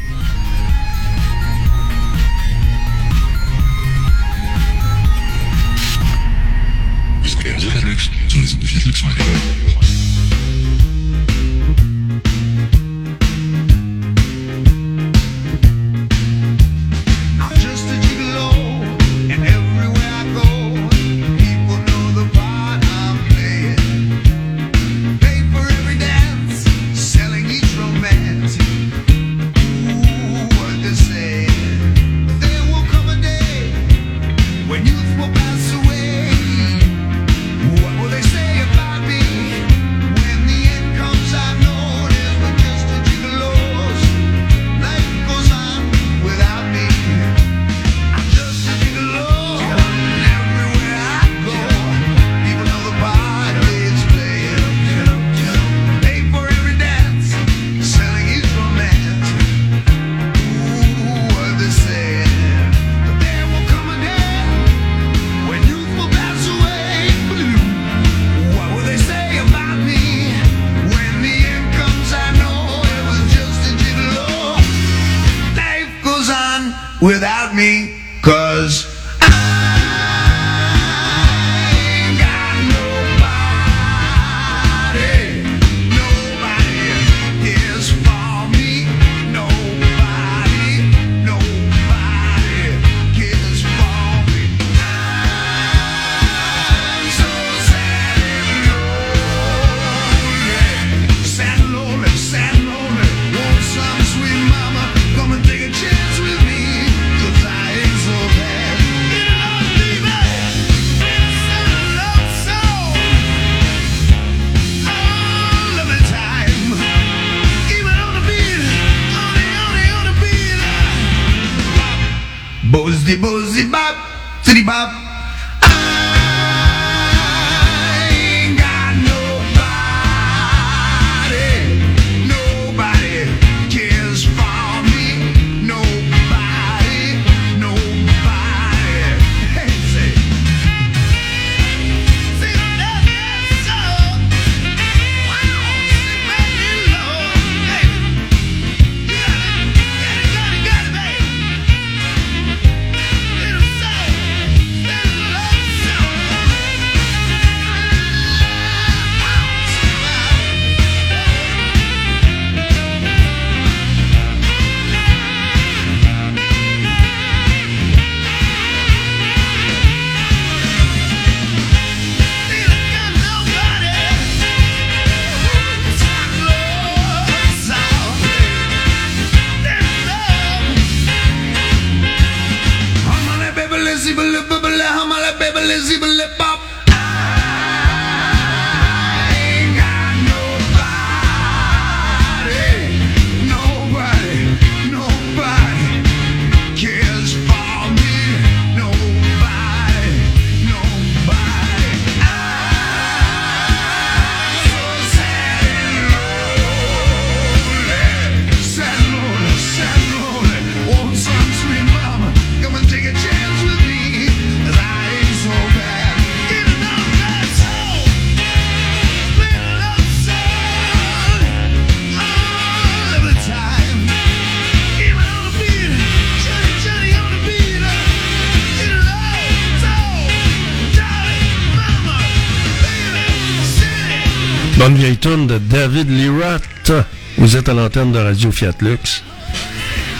[237.42, 239.24] Vous êtes à l'antenne de Radio Fiat Lux.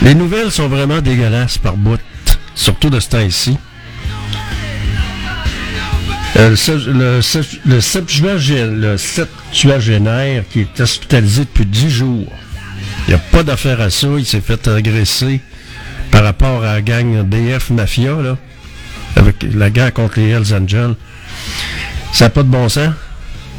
[0.02, 2.00] Les nouvelles sont vraiment dégueulasses par bout,
[2.56, 3.56] surtout de ce temps-ci.
[6.36, 7.20] Euh, le, le,
[7.66, 12.32] le septuagé- le septuagénaire qui est hospitalisé depuis 10 jours.
[13.06, 14.08] Il n'y a pas d'affaire à ça.
[14.18, 15.40] Il s'est fait agresser
[16.10, 18.16] par rapport à la gang DF Mafia,
[19.14, 20.94] avec la guerre contre les Hells Angels.
[22.12, 22.92] Ça n'a pas de bon sens.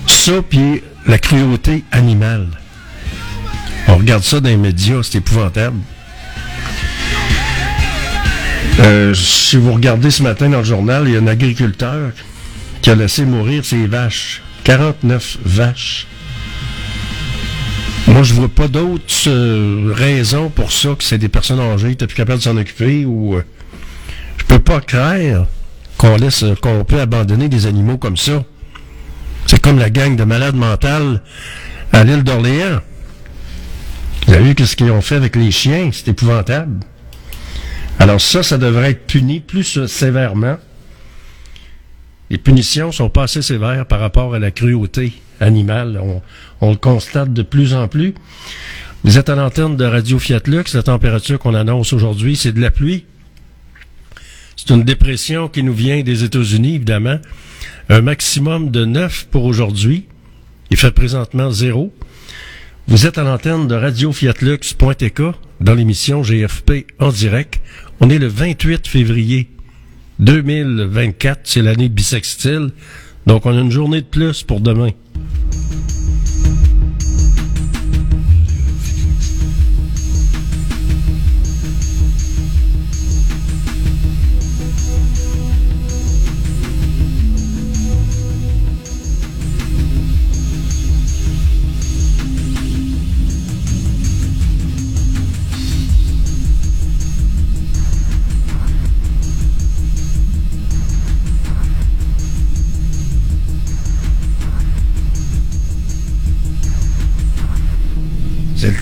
[0.07, 2.48] Ça, puis la cruauté animale.
[4.03, 5.77] Regarde ça dans les médias, c'est épouvantable.
[8.81, 12.11] Euh, si vous regardez ce matin dans le journal, il y a un agriculteur
[12.81, 14.41] qui a laissé mourir ses vaches.
[14.65, 16.07] 49 vaches.
[18.07, 21.93] Moi, je vois pas d'autres euh, raisons pour ça que c'est des personnes âgées qui
[21.93, 23.35] étaient plus capables de s'en occuper ou...
[23.35, 23.45] euh,
[24.38, 25.47] je peux pas croire
[25.97, 28.43] qu'on laisse, qu'on peut abandonner des animaux comme ça.
[29.45, 31.21] C'est comme la gang de malades mentales
[31.93, 32.81] à l'île d'Orléans.
[34.34, 35.91] Vous avez vu ce qu'ils ont fait avec les chiens?
[35.93, 36.80] C'est épouvantable.
[37.99, 40.57] Alors ça, ça devrait être puni plus sévèrement.
[42.31, 46.01] Les punitions sont pas assez sévères par rapport à la cruauté animale.
[46.61, 48.15] On, le constate de plus en plus.
[49.03, 50.73] Vous êtes à l'antenne de Radio Fiat Lux.
[50.73, 53.05] La température qu'on annonce aujourd'hui, c'est de la pluie.
[54.55, 57.19] C'est une dépression qui nous vient des États-Unis, évidemment.
[57.88, 60.07] Un maximum de 9 pour aujourd'hui.
[60.72, 61.93] Il fait présentement 0.
[62.88, 65.22] Vous êtes à l'antenne de radiofiatlux.tk
[65.61, 67.61] dans l'émission GFP en direct.
[68.01, 69.49] On est le 28 février
[70.19, 71.41] 2024.
[71.45, 72.72] C'est l'année bissextile.
[73.26, 74.91] Donc, on a une journée de plus pour demain.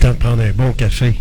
[0.02, 1.14] Temps de prendre un bon café.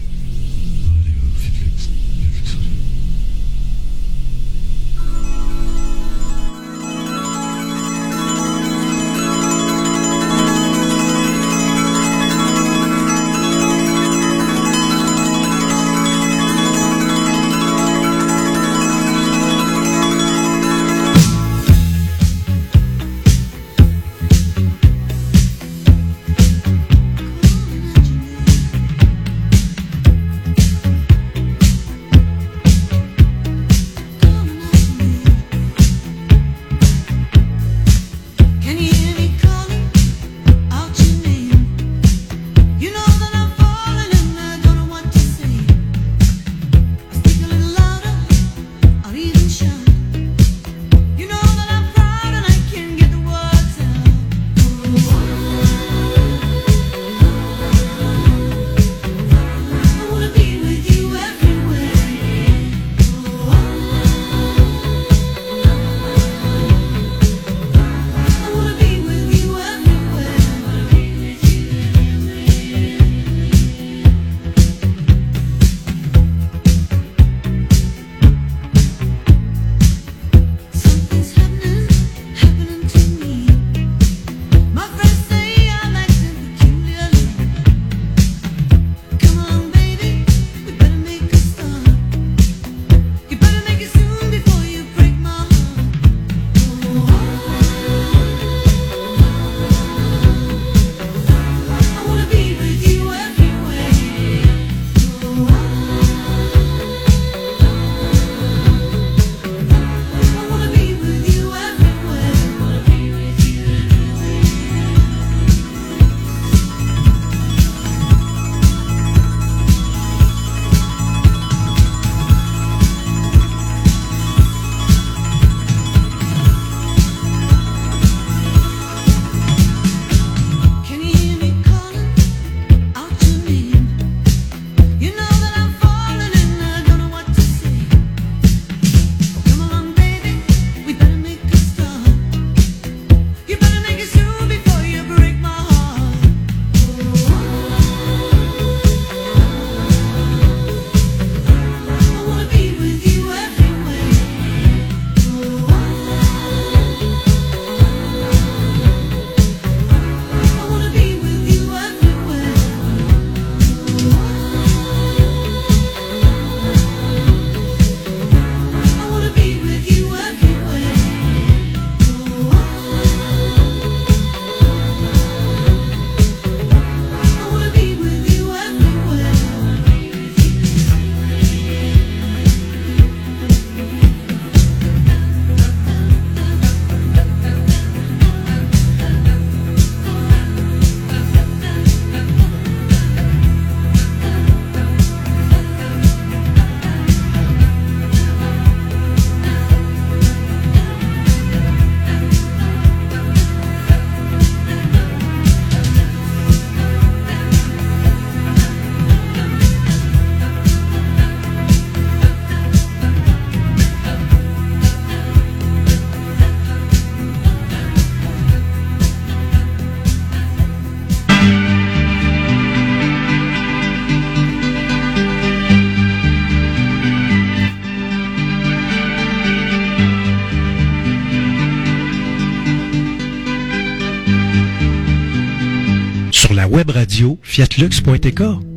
[237.11, 238.70] Radio fiatlux.tk.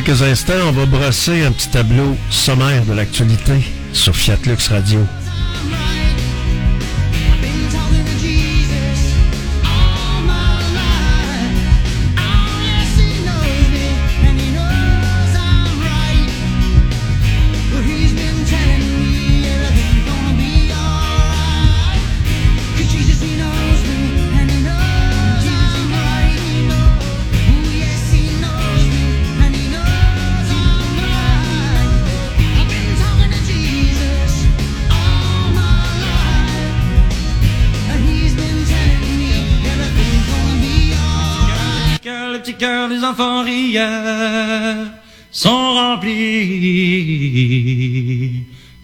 [0.00, 3.52] quelques instants, on va brosser un petit tableau sommaire de l'actualité
[3.92, 4.98] sur Fiat Lux Radio.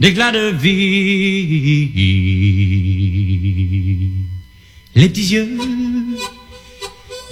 [0.01, 1.91] D'éclats de vie.
[4.97, 5.57] Les petits yeux,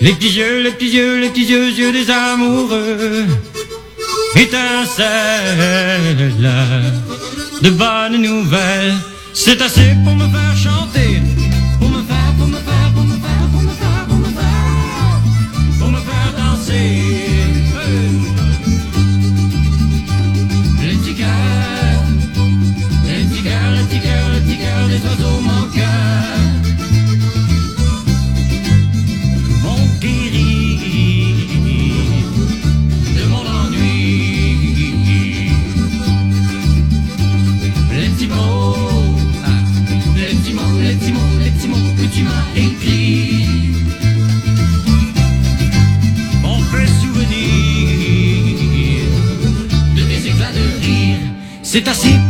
[0.00, 3.26] les petits yeux, les petits yeux, les petits yeux, yeux des amoureux
[4.36, 5.06] étincellent
[7.62, 8.94] de bonnes nouvelles.
[9.32, 11.20] C'est assez pour me faire chanter.
[51.68, 52.27] Senta-se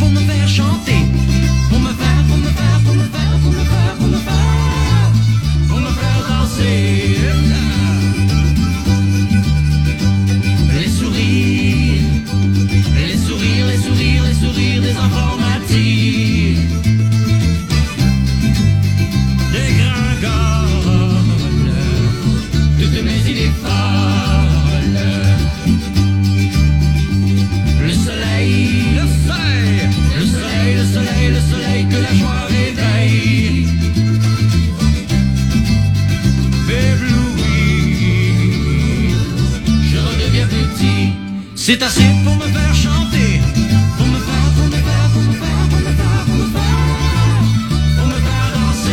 [41.70, 43.43] C'est assez pour me faire chanter.
[43.99, 46.65] Pour me faire, pour me faire, pour me faire, pour me faire, pour me faire,
[47.95, 48.89] pour me faire danser.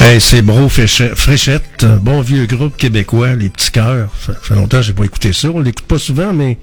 [0.00, 4.08] Hey, c'est Bro Fréchette, bon vieux groupe québécois, les petits cœurs.
[4.24, 5.48] Ça fait longtemps que j'ai pas écouté ça.
[5.50, 6.56] On l'écoute pas souvent, mais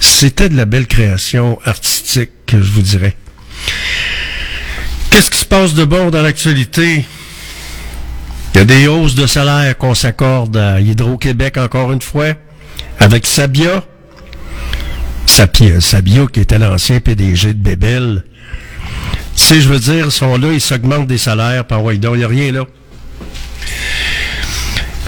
[0.00, 3.14] c'était de la belle création artistique, que je vous dirais.
[5.10, 7.04] Qu'est-ce qui se passe de bon dans l'actualité?
[8.54, 12.34] Il y a des hausses de salaire qu'on s'accorde à Hydro-Québec encore une fois,
[12.98, 13.84] avec Sabia.
[15.26, 18.24] Sabia, qui était l'ancien PDG de Bébel.
[19.34, 22.24] Sais, je veux dire, ils sont là, ils s'augmentent des salaires par ouais, il n'y
[22.24, 22.64] a rien là.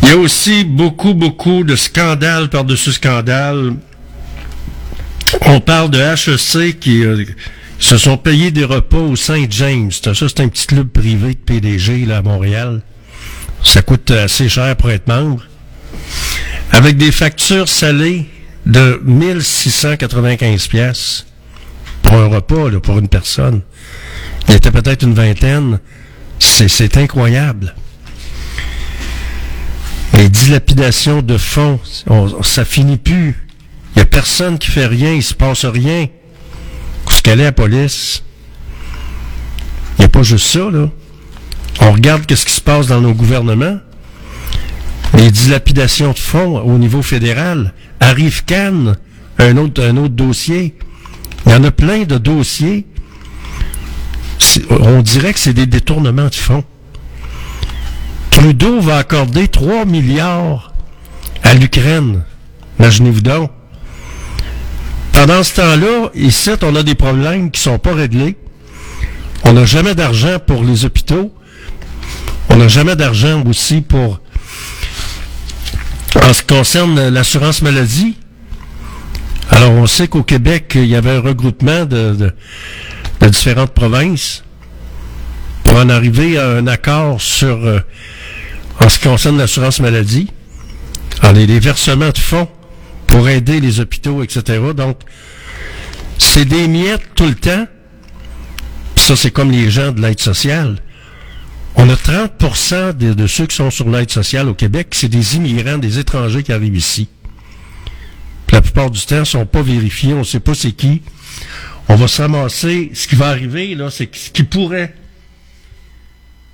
[0.02, 3.74] Il y a aussi beaucoup, beaucoup de scandales par-dessus scandales.
[5.42, 7.24] On parle de HEC qui euh,
[7.78, 9.90] se sont payés des repas au Saint-James.
[9.92, 12.82] Ça, c'est un petit club privé de PDG là, à Montréal.
[13.62, 15.42] Ça coûte assez cher pour être membre.
[16.72, 18.26] Avec des factures salées
[18.66, 21.26] de 1695 pièces
[22.02, 23.62] pour un repas, là, pour une personne.
[24.48, 25.78] Il était peut-être une vingtaine.
[26.38, 27.74] C'est, incroyable.
[30.14, 33.36] Les dilapidations de fonds, on- ça finit plus.
[33.94, 36.06] Il n'y a personne qui fait rien, il se passe rien.
[37.28, 38.22] Qu'elle est la police?
[39.98, 40.88] Il n'y a pas juste ça, là.
[41.82, 43.80] On regarde qu'est-ce qui se passe dans nos gouvernements.
[45.12, 47.74] Les dilapidations de fonds au niveau fédéral.
[48.00, 48.96] Arrive Cannes,
[49.36, 50.74] un autre, un autre dossier.
[51.44, 52.86] Il y en a plein de dossiers.
[54.70, 56.64] On dirait que c'est des détournements de fonds.
[58.30, 60.72] Trudeau va accorder 3 milliards
[61.42, 62.24] à l'Ukraine.
[62.78, 63.50] Imaginez-vous donc.
[65.18, 68.36] Pendant ce temps-là, ici, on a des problèmes qui sont pas réglés.
[69.42, 71.34] On n'a jamais d'argent pour les hôpitaux.
[72.50, 74.20] On n'a jamais d'argent aussi pour...
[76.22, 78.16] En ce qui concerne l'assurance maladie,
[79.50, 82.32] alors on sait qu'au Québec, il y avait un regroupement de,
[83.22, 84.44] différentes provinces
[85.64, 87.80] pour en arriver à un accord sur, euh,
[88.80, 90.28] en ce qui concerne l'assurance maladie,
[91.22, 92.46] alors les, les versements de fonds
[93.18, 94.60] pour aider les hôpitaux, etc.
[94.76, 95.00] Donc,
[96.18, 97.66] c'est des miettes tout le temps.
[98.94, 100.78] Ça, c'est comme les gens de l'aide sociale.
[101.74, 105.34] On a 30 de, de ceux qui sont sur l'aide sociale au Québec, c'est des
[105.34, 107.08] immigrants, des étrangers qui arrivent ici.
[108.46, 111.02] Puis la plupart du temps, ils sont pas vérifiés, on sait pas c'est qui.
[111.88, 112.92] On va se ramasser.
[112.94, 114.94] Ce qui va arriver, là, c'est ce qui pourrait.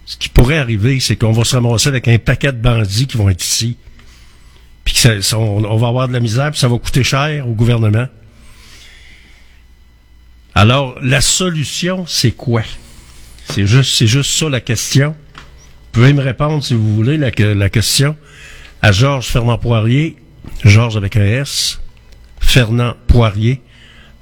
[0.07, 3.19] Ce qui pourrait arriver, c'est qu'on va se ramasser avec un paquet de bandits qui
[3.19, 3.77] vont être ici.
[4.85, 5.03] Puis
[5.35, 8.07] on, va avoir de la misère, puis ça va coûter cher au gouvernement.
[10.55, 12.63] Alors, la solution, c'est quoi?
[13.49, 15.11] C'est juste, c'est juste ça la question.
[15.11, 18.17] Vous pouvez me répondre, si vous voulez, la question
[18.83, 20.17] à Georges Fernand Poirier,
[20.63, 21.81] Georges avec un S,
[22.39, 23.63] Fernand Poirier,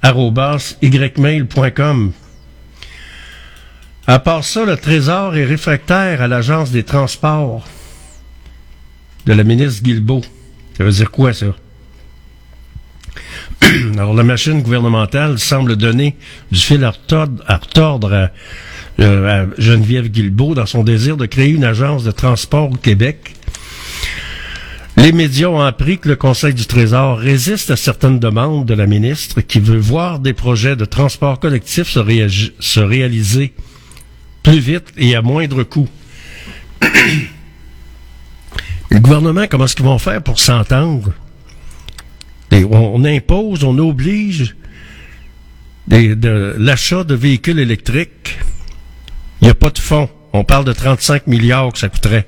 [0.01, 2.13] arrobas ymail.com.
[4.07, 7.67] À part ça, le Trésor est réfractaire à l'Agence des transports
[9.25, 10.23] de la ministre Guilbeault.
[10.77, 11.47] Ça veut dire quoi, ça?
[13.93, 16.15] Alors, la machine gouvernementale semble donner
[16.51, 18.29] du fil à retordre
[18.99, 23.35] euh, à Geneviève Guilbeault dans son désir de créer une agence de transport au Québec.
[24.97, 28.85] Les médias ont appris que le Conseil du Trésor résiste à certaines demandes de la
[28.85, 33.53] ministre qui veut voir des projets de transport collectif se réaliser
[34.43, 35.89] plus vite et à moindre coût.
[38.93, 41.11] le gouvernement, comment est-ce qu'ils vont faire pour s'entendre?
[42.51, 44.55] On, impose, on oblige
[45.87, 48.37] de l'achat de véhicules électriques.
[49.41, 50.09] Il n'y a pas de fonds.
[50.31, 52.27] On parle de 35 milliards que ça coûterait.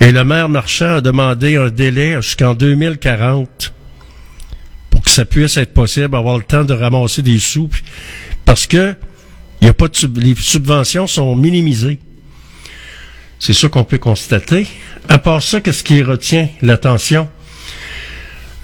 [0.00, 3.72] Et le maire Marchand a demandé un délai jusqu'en 2040
[4.90, 7.70] pour que ça puisse être possible, avoir le temps de ramasser des sous,
[8.44, 8.94] parce que
[9.62, 12.00] les subventions sont minimisées.
[13.38, 14.66] C'est ça qu'on peut constater.
[15.08, 17.28] À part ça, qu'est-ce qui retient l'attention?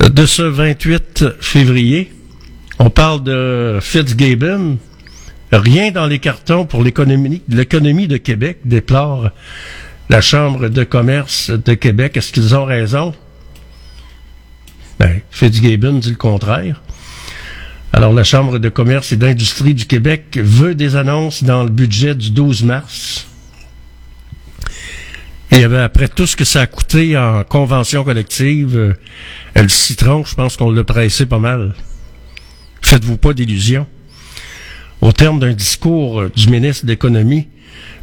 [0.00, 2.12] De ce 28 février?
[2.78, 4.78] On parle de Fitzgibbon.
[5.52, 9.30] Rien dans les cartons pour l'économie, l'économie de Québec, déplore
[10.10, 12.16] la Chambre de commerce de Québec.
[12.16, 13.14] Est-ce qu'ils ont raison?
[14.98, 16.82] Ben, Fitzgibbon dit le contraire.
[17.92, 22.16] Alors, la Chambre de commerce et d'industrie du Québec veut des annonces dans le budget
[22.16, 23.28] du 12 mars.
[25.50, 28.94] Et ben, après tout ce que ça a coûté en convention collective, euh,
[29.54, 31.74] le citron, je pense qu'on l'a pressé pas mal.
[32.82, 33.86] Faites-vous pas d'illusions.
[35.00, 37.48] Au terme d'un discours euh, du ministre de l'Économie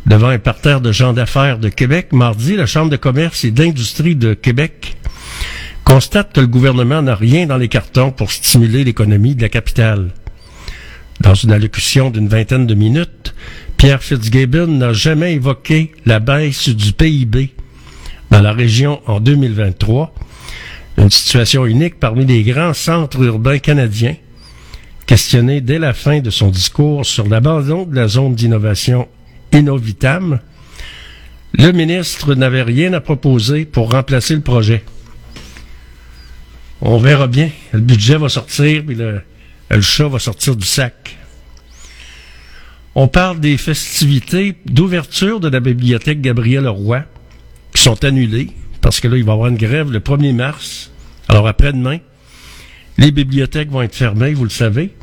[0.06, 4.16] devant un parterre de gens d'affaires de Québec, mardi, la Chambre de commerce et d'industrie
[4.16, 4.98] de Québec
[5.84, 10.12] constate que le gouvernement n'a rien dans les cartons pour stimuler l'économie de la capitale.
[11.22, 13.36] Dans une allocution d'une vingtaine de minutes,
[13.78, 17.52] Pierre Fitzgibbon n'a jamais évoqué la baisse du PIB
[18.32, 20.16] dans la région en 2023,
[20.98, 24.16] une situation unique parmi les grands centres urbains canadiens,
[25.06, 29.08] questionné dès la fin de son discours sur l'abandon de la zone d'innovation
[29.54, 30.40] Innovitam,
[31.54, 34.84] le ministre n'avait rien à proposer pour remplacer le projet.
[36.82, 37.52] On verra bien.
[37.74, 39.22] Le budget va sortir, puis le,
[39.76, 41.18] le chat va sortir du sac.
[42.94, 47.04] On parle des festivités d'ouverture de la bibliothèque Gabriel Roy
[47.74, 50.92] qui sont annulées parce que là, il va y avoir une grève le 1er mars.
[51.30, 52.00] Alors après-demain,
[52.98, 54.94] les bibliothèques vont être fermées, vous le savez.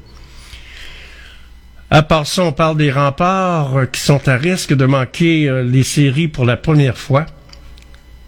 [1.90, 5.62] À part ça, on parle des remparts euh, qui sont à risque de manquer euh,
[5.62, 7.24] les séries pour la première fois.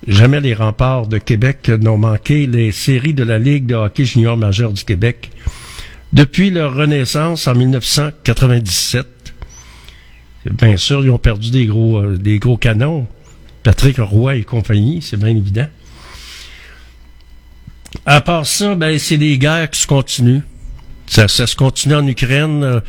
[0.06, 4.38] Jamais les remparts de Québec n'ont manqué les séries de la Ligue de hockey junior
[4.38, 5.30] majeur du Québec
[6.12, 9.06] depuis leur renaissance en 1997.
[10.52, 13.06] Bien sûr, ils ont perdu des gros, euh, des gros canons.
[13.62, 15.68] Patrick Roy et compagnie, c'est bien évident.
[18.06, 20.40] À part ça, ben, c'est des guerres qui se continuent.
[21.06, 22.62] Ça, ça se continue en Ukraine.
[22.62, 22.80] euh,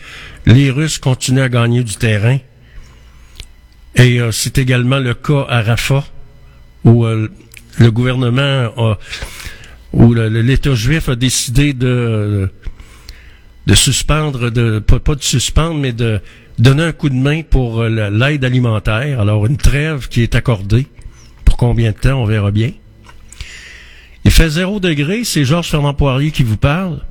[0.46, 2.38] les Russes continuent à gagner du terrain.
[3.96, 6.06] Et euh, c'est également le cas à Rafah,
[6.86, 7.30] où euh,
[7.78, 8.98] le gouvernement, a,
[9.92, 12.50] où l'État juif a décidé de,
[13.68, 16.20] de suspendre, de pas, de suspendre, mais de
[16.60, 19.20] donner un coup de main pour euh, la- l'aide alimentaire.
[19.20, 20.88] Alors une trêve qui est accordée.
[21.46, 22.72] Pour combien de temps, on verra bien.
[24.24, 27.02] Il fait zéro degré, c'est Georges Fernand Poirier qui vous parle.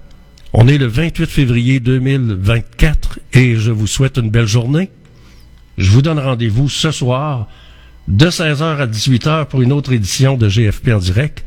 [0.53, 4.91] On est le 28 février 2024 et je vous souhaite une belle journée.
[5.79, 7.49] Je vous donne rendez-vous ce soir
[8.09, 11.45] de 16h à 18h pour une autre édition de GFP en direct.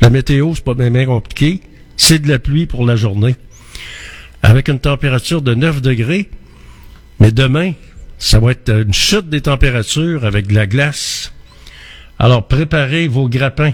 [0.00, 1.60] La météo, c'est pas bien, bien compliqué.
[1.96, 3.36] C'est de la pluie pour la journée.
[4.42, 6.30] Avec une température de 9 degrés.
[7.20, 7.72] Mais demain,
[8.18, 11.32] ça va être une chute des températures avec de la glace.
[12.18, 13.72] Alors préparez vos grappins.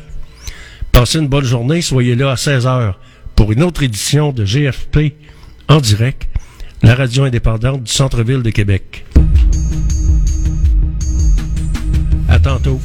[0.92, 2.94] Passez une bonne journée, soyez là à 16h
[3.36, 5.14] pour une autre édition de GFP
[5.68, 6.28] en direct,
[6.82, 9.04] la radio indépendante du centre-ville de Québec.
[12.44, 12.78] tantôt.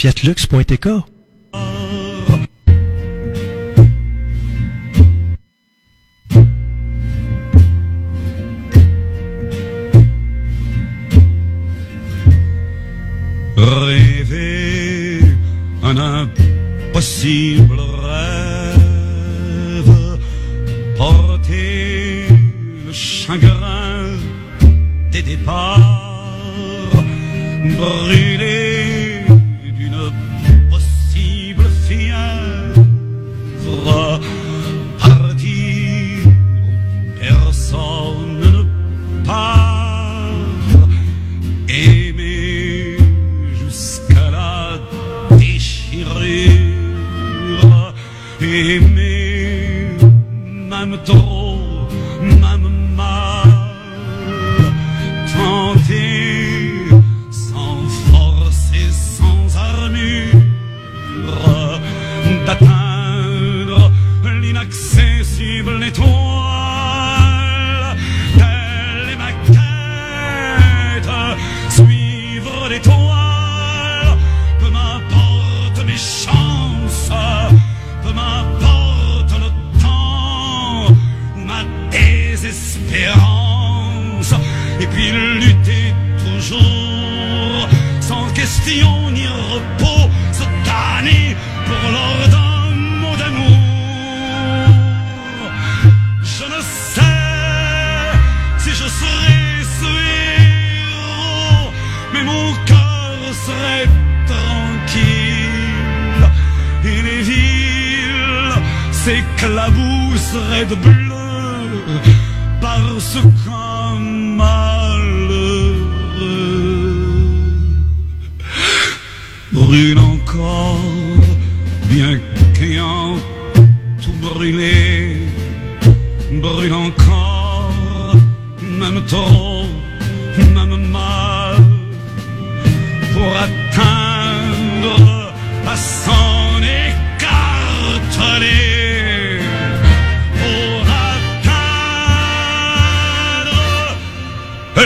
[0.00, 1.19] fiatlux.tk.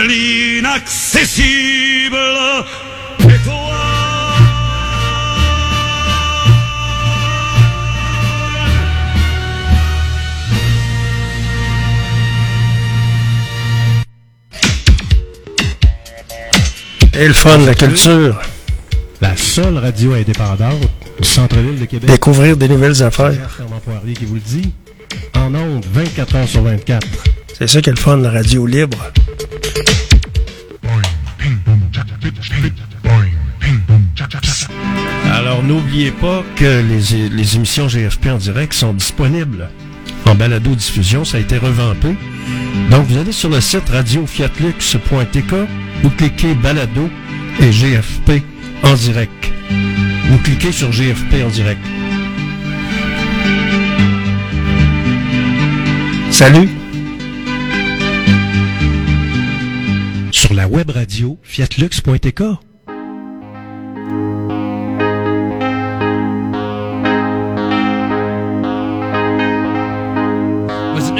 [0.03, 2.19] l'inaccessible
[17.16, 18.41] Et le fun, la culture.
[19.21, 20.81] La seule radio indépendante
[21.21, 22.11] du centre-ville de Québec.
[22.11, 23.33] Découvrir des nouvelles affaires.
[23.57, 24.73] Fernand Poirier qui vous le dit.
[25.37, 27.07] En ondes, 24 heures sur 24.
[27.57, 28.99] C'est ça qui est le fun, la radio libre.
[35.55, 39.70] Alors, n'oubliez pas que les, émissions GFP en direct sont disponibles
[40.26, 41.24] en balado-diffusion.
[41.24, 42.16] Ça a été revampé.
[42.90, 45.55] Donc, vous allez sur le site radiofiatlux.tk,
[46.02, 47.09] vous cliquez balado
[47.60, 48.43] et GFP
[48.82, 49.52] en direct.
[50.28, 51.81] Vous cliquez sur GFP en direct.
[56.32, 56.68] Salut!
[60.32, 62.43] Sur la web radio fiatlux.tk.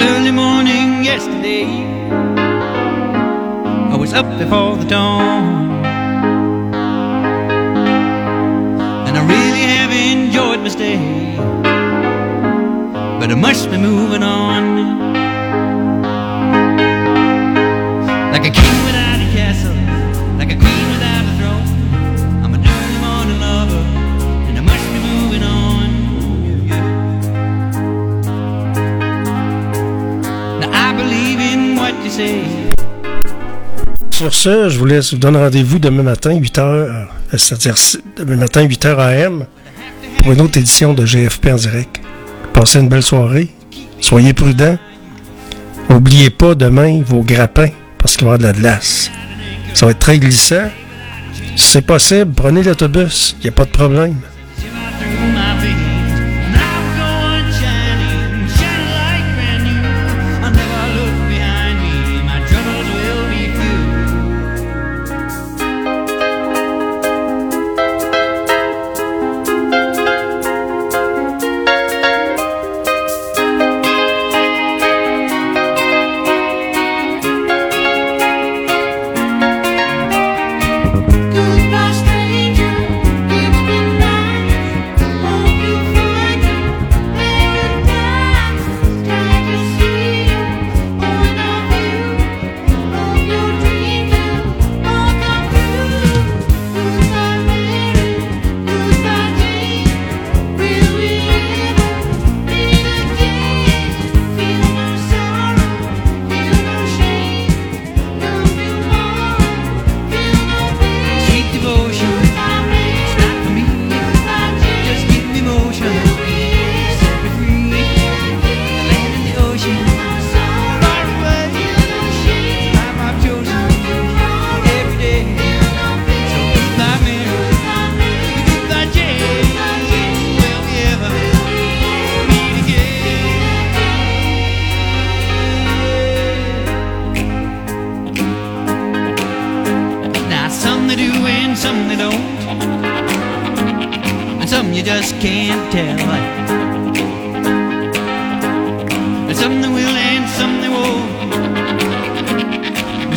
[0.05, 1.67] early morning yesterday.
[3.93, 5.85] I was up before the dawn.
[9.07, 11.37] And I really have enjoyed my stay.
[13.19, 15.14] But I must be moving on.
[34.11, 38.63] Sur ce, je vous laisse, vous donne rendez-vous demain matin, 8h, c'est-à-dire si- demain matin,
[38.65, 39.47] 8h AM,
[40.19, 42.01] pour une autre édition de GFP en direct.
[42.53, 43.49] Passez une belle soirée.
[44.01, 44.79] Soyez prudents.
[45.91, 49.11] N'oubliez pas demain vos grappins, parce qu'il va y avoir de la glace.
[49.75, 50.71] Ça va être très glissant.
[51.57, 53.35] Si c'est possible, prenez l'autobus.
[53.41, 54.15] Il n'y a pas de problème.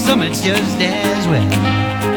[0.07, 2.16] summit's just as well.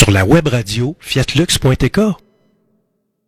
[0.00, 2.29] sur la web radio fiatlux.tk.